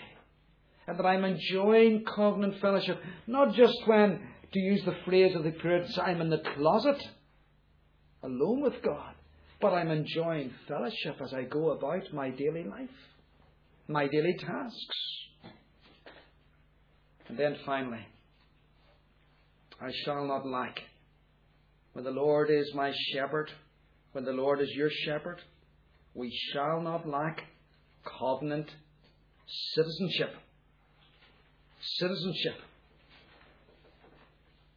and 0.87 0.99
that 0.99 1.07
I'm 1.07 1.25
enjoying 1.25 2.05
covenant 2.05 2.61
fellowship, 2.61 3.01
not 3.27 3.55
just 3.55 3.77
when, 3.87 4.21
to 4.53 4.59
use 4.59 4.85
the 4.85 4.97
phrase 5.05 5.35
of 5.35 5.45
the 5.45 5.51
Puritans, 5.51 5.99
I'm 5.99 6.21
in 6.21 6.31
the 6.31 6.43
closet 6.57 7.03
alone 8.23 8.63
with 8.63 8.83
God, 8.83 9.15
but 9.61 9.73
I'm 9.73 9.91
enjoying 9.91 10.51
fellowship 10.69 11.17
as 11.23 11.33
I 11.33 11.43
go 11.45 11.71
about 11.71 12.13
my 12.13 12.31
daily 12.31 12.65
life, 12.65 12.89
my 13.89 14.07
daily 14.07 14.37
tasks. 14.39 14.99
And 17.29 17.39
then 17.39 17.57
finally, 17.65 18.07
I 19.81 19.91
shall 20.05 20.27
not 20.27 20.47
lack. 20.47 20.81
When 21.95 22.05
the 22.05 22.11
Lord 22.11 22.51
is 22.51 22.73
my 22.75 22.93
shepherd, 23.13 23.51
when 24.13 24.25
the 24.25 24.33
Lord 24.33 24.61
is 24.61 24.71
your 24.75 24.91
shepherd, 25.05 25.41
we 26.15 26.33
shall 26.53 26.81
not 26.81 27.09
lack 27.09 27.43
covenant 28.19 28.71
citizenship 29.75 30.35
citizenship. 31.99 32.55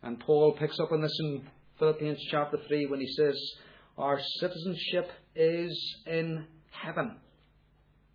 And 0.03 0.19
Paul 0.19 0.55
picks 0.59 0.79
up 0.79 0.91
on 0.91 1.01
this 1.01 1.17
in 1.19 1.43
Philippians 1.79 2.19
chapter 2.31 2.57
3 2.67 2.87
when 2.87 2.99
he 2.99 3.07
says, 3.07 3.35
Our 3.97 4.19
citizenship 4.39 5.09
is 5.35 5.95
in 6.05 6.45
heaven. 6.71 7.17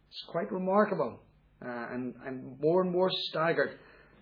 It's 0.09 0.25
quite 0.29 0.51
remarkable. 0.53 1.21
Uh, 1.65 1.87
and 1.93 2.15
I'm 2.27 2.57
more 2.61 2.83
and 2.83 2.91
more 2.91 3.11
staggered 3.29 3.79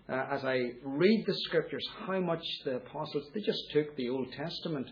uh, 0.09 0.25
as 0.31 0.43
I 0.43 0.73
read 0.83 1.23
the 1.25 1.33
scriptures 1.45 1.87
how 2.05 2.19
much 2.19 2.43
the 2.65 2.75
apostles 2.75 3.23
they 3.33 3.41
just 3.41 3.63
took 3.73 3.95
the 3.95 4.09
Old 4.09 4.31
Testament 4.33 4.87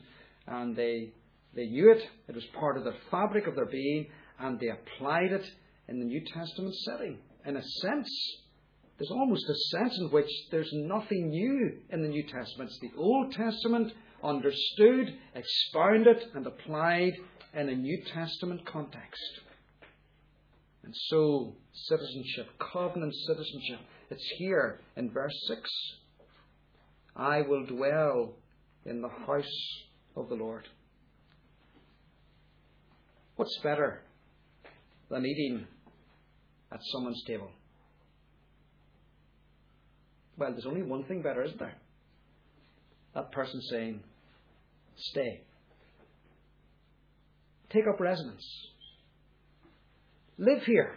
and 0.48 0.76
they 0.76 1.12
they 1.54 1.66
knew 1.66 1.92
it. 1.92 2.02
It 2.28 2.36
was 2.36 2.46
part 2.60 2.78
of 2.78 2.84
the 2.84 2.96
fabric 3.10 3.48
of 3.48 3.56
their 3.56 3.66
being, 3.66 4.08
and 4.40 4.60
they 4.60 4.70
applied 4.70 5.32
it 5.32 5.46
in 5.88 6.00
the 6.00 6.06
New 6.06 6.22
Testament 6.34 6.76
setting. 6.86 7.18
In 7.46 7.58
a 7.58 7.64
sense, 7.64 8.10
there's 8.98 9.12
almost 9.12 9.50
a 9.50 9.78
sense 9.78 9.98
in 9.98 10.12
which 10.12 10.30
there's 10.52 10.70
nothing 10.74 11.30
new 11.30 11.78
in 11.90 12.02
the 12.02 12.10
New 12.10 12.24
Testament. 12.24 12.70
It's 12.70 12.80
the 12.80 12.98
Old 12.98 13.32
Testament 13.32 13.94
understood, 14.24 15.18
expounded, 15.34 16.18
and 16.36 16.46
applied 16.46 17.14
in 17.54 17.70
a 17.70 17.76
New 17.76 18.04
Testament 18.14 18.66
context. 18.66 19.42
And 20.84 20.94
so, 21.08 21.56
citizenship, 21.74 22.48
covenant 22.74 23.14
citizenship, 23.28 23.80
it's 24.10 24.28
here 24.38 24.80
in 24.96 25.12
verse 25.12 25.36
6. 25.48 25.62
I 27.16 27.42
will 27.42 27.66
dwell 27.66 28.34
in 28.86 29.02
the 29.02 29.10
house 29.10 29.84
of 30.16 30.30
the 30.30 30.36
Lord. 30.36 30.68
What's 33.40 33.58
better 33.64 34.02
than 35.10 35.26
eating 35.26 35.66
at 36.74 36.80
someone's 36.92 37.24
table? 37.26 37.50
Well, 40.38 40.52
there's 40.52 40.66
only 40.66 40.82
one 40.82 41.06
thing 41.06 41.22
better, 41.22 41.42
isn't 41.44 41.58
there? 41.58 41.76
That 43.16 43.32
person 43.32 43.62
saying, 43.62 44.02
Stay. 44.98 45.40
Take 47.70 47.86
up 47.88 48.02
residence. 48.02 48.46
Live 50.38 50.64
here. 50.64 50.96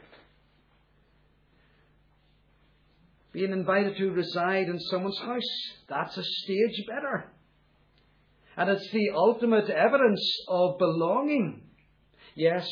Being 3.30 3.52
invited 3.52 3.96
to 3.98 4.10
reside 4.10 4.66
in 4.66 4.80
someone's 4.80 5.20
house, 5.20 5.42
that's 5.88 6.16
a 6.16 6.24
stage 6.24 6.86
better. 6.88 7.30
And 8.56 8.68
it's 8.68 8.90
the 8.90 9.10
ultimate 9.14 9.70
evidence 9.70 10.28
of 10.48 10.78
belonging. 10.78 11.68
Yes, 12.34 12.68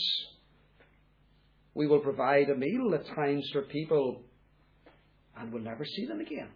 we 1.75 1.87
will 1.87 2.01
provide 2.01 2.49
a 2.49 2.57
meal 2.57 2.95
at 2.95 3.07
times 3.15 3.49
for 3.53 3.63
people 3.63 4.23
and 5.37 5.53
we'll 5.53 5.63
never 5.63 5.85
see 5.85 6.07
them 6.07 6.21
again. 6.21 6.49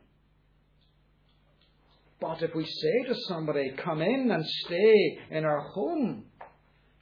But 2.21 2.43
if 2.43 2.55
we 2.55 2.65
say 2.65 3.09
to 3.09 3.15
somebody, 3.29 3.73
come 3.77 4.01
in 4.01 4.31
and 4.31 4.45
stay 4.47 5.19
in 5.31 5.45
our 5.45 5.61
home, 5.61 6.25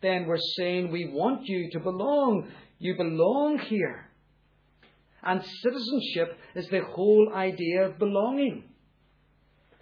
then 0.00 0.26
we're 0.26 0.36
saying 0.56 0.90
we 0.90 1.10
want 1.12 1.42
you 1.44 1.70
to 1.72 1.80
belong. 1.80 2.48
You 2.78 2.96
belong 2.96 3.58
here. 3.58 4.08
And 5.22 5.42
citizenship 5.62 6.36
is 6.56 6.68
the 6.68 6.82
whole 6.82 7.32
idea 7.32 7.86
of 7.86 7.98
belonging. 7.98 8.64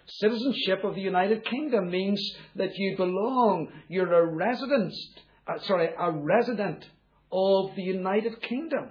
Citizenship 0.05 0.83
of 0.83 0.95
the 0.95 1.01
United 1.01 1.43
Kingdom 1.45 1.89
means 1.89 2.21
that 2.55 2.75
you 2.75 2.95
belong. 2.97 3.69
You're 3.87 4.13
a 4.13 4.35
resident, 4.35 4.93
uh, 5.55 5.63
sorry, 5.63 5.89
a 5.97 6.11
resident 6.11 6.85
of 7.31 7.75
the 7.75 7.81
United 7.81 8.41
Kingdom. 8.41 8.89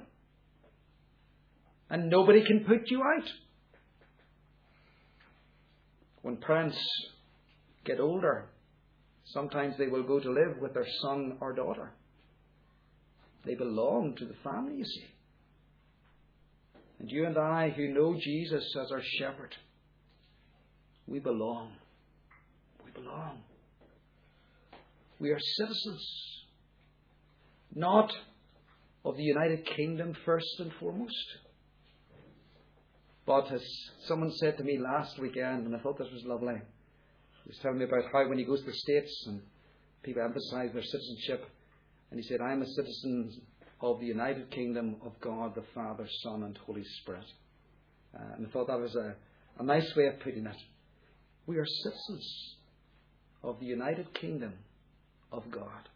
And 1.89 2.09
nobody 2.09 2.45
can 2.47 2.65
put 2.65 2.91
you 2.91 3.03
out. 3.03 3.29
When 6.23 6.37
parents 6.37 6.79
get 7.85 7.99
older, 7.99 8.47
sometimes 9.25 9.75
they 9.79 9.89
will 9.89 10.03
go 10.03 10.21
to 10.21 10.31
live 10.31 10.59
with 10.61 10.75
their 10.75 10.87
son 11.03 11.39
or 11.41 11.53
daughter. 11.53 11.93
They 13.45 13.55
belong 13.55 14.15
to 14.19 14.27
the 14.27 14.35
family, 14.45 14.77
you 14.77 14.85
see. 14.85 15.07
And 16.99 17.11
you 17.11 17.27
and 17.27 17.39
I, 17.39 17.71
who 17.71 17.89
know 17.89 18.15
Jesus 18.21 18.65
as 18.79 18.93
our 18.93 19.03
shepherd, 19.19 19.55
we 21.07 21.19
belong. 21.19 21.73
We 22.85 22.91
belong. 22.93 23.39
We 25.19 25.31
are 25.31 25.39
citizens, 25.41 26.07
not 27.75 28.13
of 29.05 29.17
the 29.17 29.23
United 29.23 29.67
Kingdom 29.77 30.15
first 30.25 30.61
and 30.61 30.73
foremost 30.79 31.17
but 33.31 33.53
as 33.53 33.63
someone 34.07 34.33
said 34.33 34.59
to 34.59 34.65
me 34.65 34.77
last 34.77 35.17
weekend, 35.21 35.65
and 35.65 35.77
I 35.77 35.79
thought 35.79 35.97
this 35.97 36.11
was 36.13 36.25
lovely, 36.25 36.57
he 37.45 37.49
was 37.49 37.59
telling 37.59 37.79
me 37.79 37.85
about 37.85 38.11
how 38.13 38.29
when 38.29 38.39
he 38.39 38.45
goes 38.45 38.59
to 38.59 38.67
the 38.67 38.73
States 38.73 39.25
and 39.29 39.41
people 40.03 40.23
emphasize 40.23 40.73
their 40.73 40.83
citizenship, 40.83 41.47
and 42.11 42.19
he 42.19 42.27
said, 42.27 42.41
I'm 42.41 42.63
a 42.63 42.67
citizen 42.67 43.41
of 43.81 44.01
the 44.01 44.07
United 44.07 44.51
Kingdom 44.51 44.97
of 45.05 45.13
God, 45.21 45.55
the 45.55 45.63
Father, 45.73 46.09
Son, 46.25 46.43
and 46.43 46.59
Holy 46.67 46.83
Spirit. 47.03 47.25
Uh, 48.13 48.35
and 48.37 48.49
I 48.49 48.51
thought 48.51 48.67
that 48.67 48.81
was 48.81 48.97
a, 48.97 49.15
a 49.61 49.63
nice 49.63 49.95
way 49.95 50.07
of 50.07 50.19
putting 50.19 50.47
it. 50.47 50.57
We 51.47 51.57
are 51.59 51.67
citizens 51.85 52.57
of 53.45 53.61
the 53.61 53.67
United 53.67 54.13
Kingdom 54.15 54.55
of 55.31 55.49
God. 55.53 55.89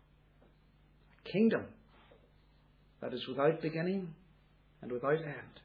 Kingdom 1.24 1.64
that 3.00 3.12
is 3.12 3.26
without 3.28 3.60
beginning 3.60 4.14
and 4.82 4.90
without 4.90 5.18
end. 5.18 5.60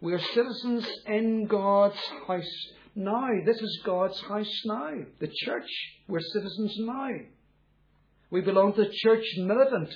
We 0.00 0.12
are 0.12 0.18
citizens 0.18 0.86
in 1.06 1.46
God's 1.46 1.98
house 2.26 2.66
now. 2.94 3.28
This 3.46 3.60
is 3.60 3.82
God's 3.84 4.20
house 4.22 4.62
now. 4.64 4.90
The 5.20 5.30
church, 5.44 5.68
we're 6.08 6.20
citizens 6.20 6.74
now. 6.78 7.10
We 8.30 8.40
belong 8.40 8.74
to 8.74 8.84
the 8.84 8.92
church 8.92 9.24
militant 9.38 9.94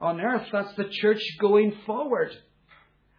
on 0.00 0.20
earth. 0.20 0.48
That's 0.52 0.74
the 0.74 0.88
church 0.90 1.22
going 1.40 1.74
forward. 1.86 2.30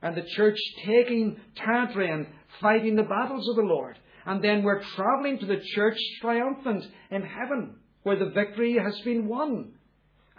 And 0.02 0.16
the 0.16 0.28
church 0.36 0.58
taking 0.86 1.40
territory 1.56 2.12
and 2.12 2.28
fighting 2.62 2.96
the 2.96 3.04
battles 3.04 3.50
of 3.50 3.56
the 3.56 3.64
Lord. 3.64 3.98
And 4.26 4.44
then 4.44 4.64
we're 4.64 4.84
travelling 4.96 5.40
to 5.40 5.46
the 5.46 5.62
church 5.74 5.98
triumphant 6.22 6.86
in 7.12 7.24
heaven, 7.24 7.76
where 8.04 8.18
the 8.18 8.30
victory 8.30 8.78
has 8.78 9.00
been 9.02 9.28
won. 9.28 9.74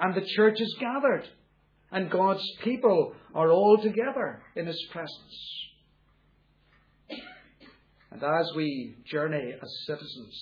And 0.01 0.15
the 0.15 0.27
church 0.37 0.61
is 0.61 0.77
gathered. 0.81 1.29
And 1.93 2.11
God's 2.11 2.45
people 2.63 3.15
are 3.35 3.51
all 3.51 3.79
together 3.83 4.43
in 4.57 4.67
His 4.67 4.89
presence. 4.91 5.61
And 8.11 8.23
as 8.23 8.51
we 8.57 8.97
journey 9.07 9.53
as 9.63 9.85
citizens, 9.87 10.41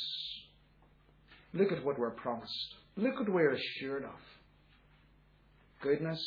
look 1.53 1.73
at 1.73 1.85
what 1.85 1.99
we're 1.99 2.11
promised. 2.11 2.75
Look 2.97 3.19
what 3.19 3.29
we're 3.29 3.53
assured 3.53 4.05
of 4.05 4.21
goodness 5.81 6.21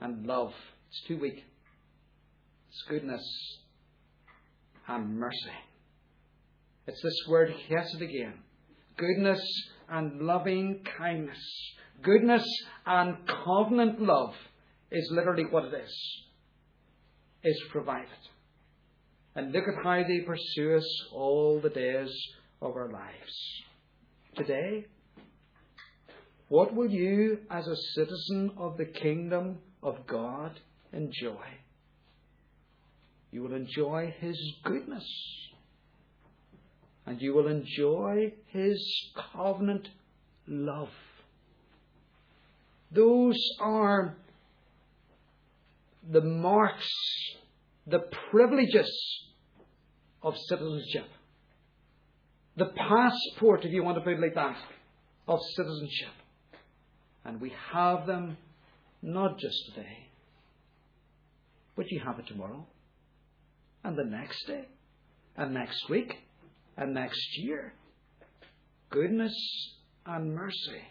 and 0.00 0.26
love. 0.26 0.52
It's 0.90 1.02
too 1.08 1.18
weak. 1.18 1.42
It's 2.68 2.84
goodness 2.88 3.24
and 4.88 5.16
mercy. 5.18 5.36
It's 6.86 7.00
this 7.02 7.18
word 7.28 7.54
hesed 7.68 8.02
again. 8.02 8.34
goodness 8.96 9.40
and 9.94 10.20
loving 10.22 10.80
kindness, 10.98 11.38
goodness 12.02 12.44
and 12.84 13.16
covenant 13.44 14.02
love 14.02 14.34
is 14.90 15.08
literally 15.12 15.44
what 15.44 15.64
it 15.66 15.74
is, 15.74 16.24
is 17.44 17.62
provided. 17.70 18.08
And 19.36 19.52
look 19.52 19.64
at 19.68 19.84
how 19.84 20.02
they 20.02 20.20
pursue 20.20 20.76
us 20.76 21.02
all 21.12 21.60
the 21.60 21.70
days 21.70 22.12
of 22.60 22.72
our 22.74 22.90
lives. 22.90 23.62
Today, 24.36 24.86
what 26.48 26.74
will 26.74 26.90
you, 26.90 27.38
as 27.48 27.66
a 27.66 27.76
citizen 27.94 28.50
of 28.56 28.76
the 28.76 28.86
kingdom 28.86 29.58
of 29.80 30.06
God, 30.08 30.58
enjoy? 30.92 31.46
You 33.30 33.42
will 33.42 33.54
enjoy 33.54 34.12
His 34.18 34.38
goodness. 34.64 35.04
And 37.06 37.20
you 37.20 37.34
will 37.34 37.48
enjoy 37.48 38.32
His 38.46 39.12
covenant 39.32 39.88
love. 40.46 40.88
Those 42.90 43.38
are 43.60 44.16
the 46.10 46.20
marks, 46.20 46.88
the 47.86 48.04
privileges 48.30 48.90
of 50.22 50.34
citizenship. 50.48 51.06
The 52.56 52.66
passport, 52.66 53.64
if 53.64 53.72
you 53.72 53.82
want 53.82 53.96
to 53.96 54.00
put 54.02 54.14
it 54.14 54.20
like 54.20 54.34
that, 54.34 54.56
of 55.26 55.40
citizenship. 55.56 56.14
And 57.24 57.40
we 57.40 57.52
have 57.72 58.06
them 58.06 58.36
not 59.02 59.38
just 59.38 59.56
today, 59.66 60.08
but 61.76 61.90
you 61.90 62.00
have 62.00 62.18
it 62.18 62.26
tomorrow, 62.26 62.66
and 63.82 63.96
the 63.96 64.04
next 64.04 64.46
day, 64.46 64.66
and 65.36 65.52
next 65.52 65.88
week, 65.90 66.16
and 66.76 66.94
next 66.94 67.38
year. 67.38 67.72
Goodness 68.90 69.34
and 70.06 70.34
mercy 70.34 70.82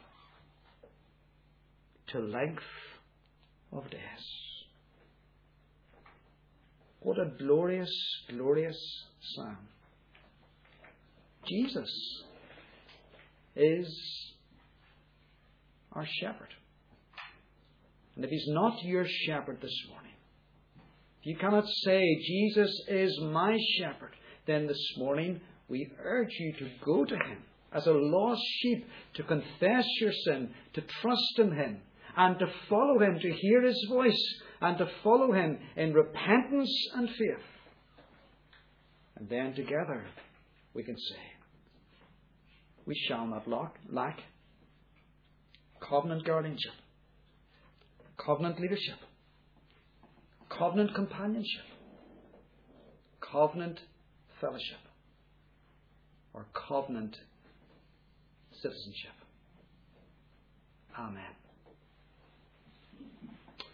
to 2.08 2.20
length 2.20 2.64
of 3.72 3.90
days. 3.90 4.02
What 7.00 7.18
a 7.20 7.32
glorious, 7.38 7.92
glorious 8.30 8.78
psalm. 9.22 9.58
Jesus 11.48 12.24
is 13.56 14.34
our 15.92 16.06
shepherd. 16.22 16.50
And 18.16 18.24
if 18.24 18.30
he's 18.30 18.48
not 18.48 18.82
your 18.84 19.06
shepherd 19.26 19.60
this 19.62 19.78
morning, 19.90 20.12
if 21.22 21.26
you 21.26 21.38
cannot 21.38 21.66
say, 21.84 22.04
Jesus 22.26 22.70
is 22.88 23.20
my 23.22 23.58
shepherd, 23.80 24.12
then 24.46 24.68
this 24.68 24.94
morning 24.98 25.42
we 25.68 25.92
urge 26.04 26.34
you 26.40 26.54
to 26.54 26.70
go 26.84 27.06
to 27.06 27.16
him 27.16 27.38
as 27.74 27.88
a 27.88 27.92
lost 27.92 28.42
sheep, 28.62 28.88
to 29.16 29.24
confess 29.24 29.86
your 30.00 30.12
sin, 30.26 30.52
to 30.74 30.82
trust 31.02 31.40
in 31.40 31.52
him, 31.52 31.78
and 32.16 32.38
to 32.40 32.46
follow 32.70 33.00
him, 33.00 33.20
to 33.20 33.32
hear 33.32 33.64
his 33.64 33.88
voice, 33.90 34.34
and 34.62 34.78
to 34.78 34.88
follow 35.04 35.32
him 35.32 35.58
in 35.76 35.94
repentance 35.94 36.72
and 36.96 37.10
faith. 37.10 37.46
And 39.16 39.28
then 39.30 39.54
together 39.54 40.06
we 40.74 40.84
can 40.84 40.98
say, 40.98 41.22
We 42.86 42.96
shall 43.08 43.26
not 43.26 43.48
lack 43.90 44.20
covenant 45.80 46.26
guardianship, 46.26 46.74
covenant 48.18 48.60
leadership, 48.60 49.00
covenant 50.50 50.94
companionship, 50.94 51.66
covenant 53.20 53.80
fellowship, 54.40 54.80
or 56.34 56.46
covenant 56.68 57.16
citizenship. 58.62 59.12
Amen. 60.98 61.24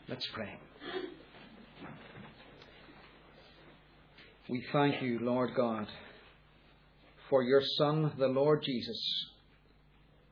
Let's 0.08 0.28
pray. 0.34 0.58
We 4.50 4.64
thank 4.72 5.02
you, 5.02 5.20
Lord 5.22 5.52
God, 5.56 5.88
for 7.30 7.44
your 7.44 7.62
Son, 7.78 8.14
the 8.18 8.28
Lord 8.28 8.64
Jesus, 8.64 9.00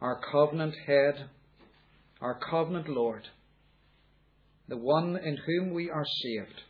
our 0.02 0.20
covenant 0.32 0.76
head 0.88 1.30
our 2.22 2.40
covenant 2.50 2.90
Lord, 2.90 3.28
the 4.68 4.78
one 4.78 5.18
in 5.18 5.38
whom 5.38 5.74
we 5.74 5.90
are 5.90 6.06
saved, 6.06 6.62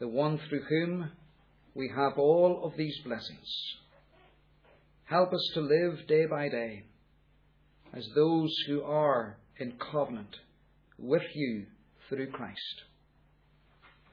the 0.00 0.08
one 0.08 0.38
through 0.48 0.64
whom 0.68 1.10
we 1.74 1.90
have 1.94 2.18
all 2.18 2.64
of 2.64 2.76
these 2.76 2.98
blessings. 3.04 3.48
Help 5.14 5.32
us 5.32 5.48
to 5.54 5.60
live 5.60 6.08
day 6.08 6.26
by 6.26 6.48
day 6.48 6.82
as 7.96 8.04
those 8.16 8.52
who 8.66 8.82
are 8.82 9.38
in 9.60 9.72
covenant 9.92 10.34
with 10.98 11.22
you 11.36 11.66
through 12.08 12.32
Christ. 12.32 12.82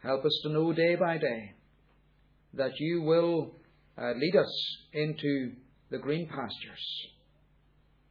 Help 0.03 0.23
us 0.23 0.39
to 0.43 0.49
know 0.49 0.71
day 0.73 0.93
by 0.93 1.17
day 1.17 1.53
that 2.53 2.73
you 2.77 3.01
will 3.01 3.55
uh, 3.99 4.11
lead 4.15 4.35
us 4.35 4.77
into 4.93 5.53
the 5.89 5.97
green 5.97 6.27
pastures 6.27 6.85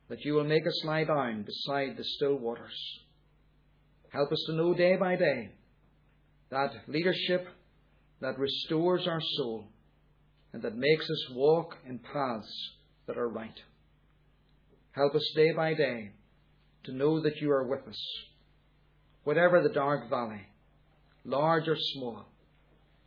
that 0.08 0.24
you 0.24 0.32
will 0.34 0.42
make 0.42 0.66
us 0.66 0.84
lie 0.84 1.04
down 1.04 1.44
beside 1.44 1.96
the 1.96 2.02
still 2.16 2.34
waters. 2.34 2.74
Help 4.12 4.32
us 4.32 4.42
to 4.48 4.56
know 4.56 4.74
day 4.74 4.96
by 4.96 5.14
day 5.14 5.50
that 6.50 6.72
leadership 6.88 7.46
that 8.20 8.36
restores 8.36 9.06
our 9.06 9.22
soul 9.36 9.68
and 10.52 10.60
that 10.62 10.74
makes 10.74 11.04
us 11.08 11.28
walk 11.36 11.76
in 11.88 12.00
paths 12.00 12.52
that 13.10 13.18
are 13.18 13.28
right. 13.28 13.58
Help 14.92 15.16
us 15.16 15.32
day 15.34 15.50
by 15.56 15.74
day 15.74 16.12
to 16.84 16.92
know 16.92 17.20
that 17.20 17.36
you 17.40 17.50
are 17.50 17.66
with 17.66 17.86
us, 17.88 18.00
whatever 19.24 19.60
the 19.60 19.74
dark 19.74 20.08
valley, 20.08 20.46
large 21.24 21.66
or 21.66 21.76
small, 21.76 22.24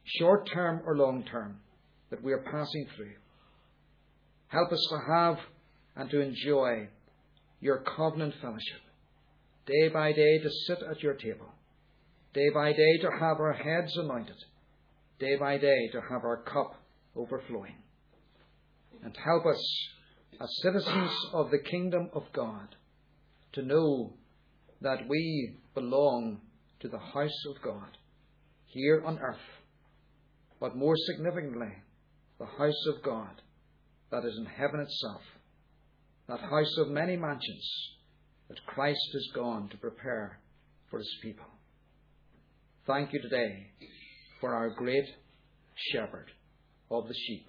short 0.03 0.49
term 0.53 0.81
or 0.85 0.97
long 0.97 1.23
term, 1.23 1.59
that 2.09 2.21
we 2.21 2.33
are 2.33 2.43
passing 2.51 2.85
through. 2.95 3.13
Help 4.49 4.73
us 4.73 4.87
to 4.89 4.99
have 5.13 5.37
and 5.95 6.09
to 6.09 6.19
enjoy 6.19 6.89
your 7.61 7.83
covenant 7.95 8.33
fellowship. 8.41 8.81
Day 9.65 9.87
by 9.87 10.11
day 10.11 10.39
to 10.39 10.49
sit 10.67 10.79
at 10.91 11.01
your 11.01 11.13
table. 11.13 11.47
Day 12.33 12.49
by 12.53 12.73
day 12.73 12.97
to 13.01 13.09
have 13.21 13.39
our 13.39 13.53
heads 13.53 13.95
anointed. 13.95 14.35
Day 15.19 15.37
by 15.37 15.57
day 15.57 15.87
to 15.93 16.01
have 16.01 16.25
our 16.25 16.43
cup 16.43 16.75
overflowing. 17.15 17.82
And 19.03 19.15
help 19.17 19.45
us, 19.45 19.89
as 20.41 20.61
citizens 20.61 21.11
of 21.33 21.51
the 21.51 21.59
kingdom 21.59 22.09
of 22.13 22.23
God, 22.33 22.75
to 23.53 23.61
know 23.61 24.13
that 24.81 25.07
we 25.07 25.57
belong 25.73 26.41
to 26.79 26.87
the 26.87 26.99
house 26.99 27.45
of 27.49 27.61
God 27.61 27.97
here 28.65 29.03
on 29.05 29.19
earth, 29.19 29.37
but 30.59 30.75
more 30.75 30.95
significantly, 30.95 31.73
the 32.39 32.45
house 32.45 32.85
of 32.95 33.03
God 33.03 33.41
that 34.11 34.25
is 34.25 34.37
in 34.37 34.45
heaven 34.45 34.79
itself 34.79 35.21
that 36.27 36.39
house 36.39 36.77
of 36.77 36.87
many 36.89 37.17
mansions 37.17 37.69
that 38.47 38.65
Christ 38.65 39.09
has 39.13 39.27
gone 39.35 39.69
to 39.69 39.77
prepare 39.77 40.39
for 40.89 40.99
his 40.99 41.17
people. 41.21 41.45
Thank 42.87 43.13
you 43.13 43.21
today 43.21 43.71
for 44.39 44.53
our 44.53 44.69
great 44.69 45.05
shepherd 45.91 46.31
of 46.91 47.07
the 47.07 47.13
sheep, 47.13 47.45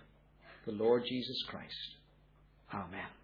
the 0.66 0.72
Lord 0.72 1.04
Jesus 1.08 1.42
Christ. 1.48 1.96
Amen. 2.72 3.23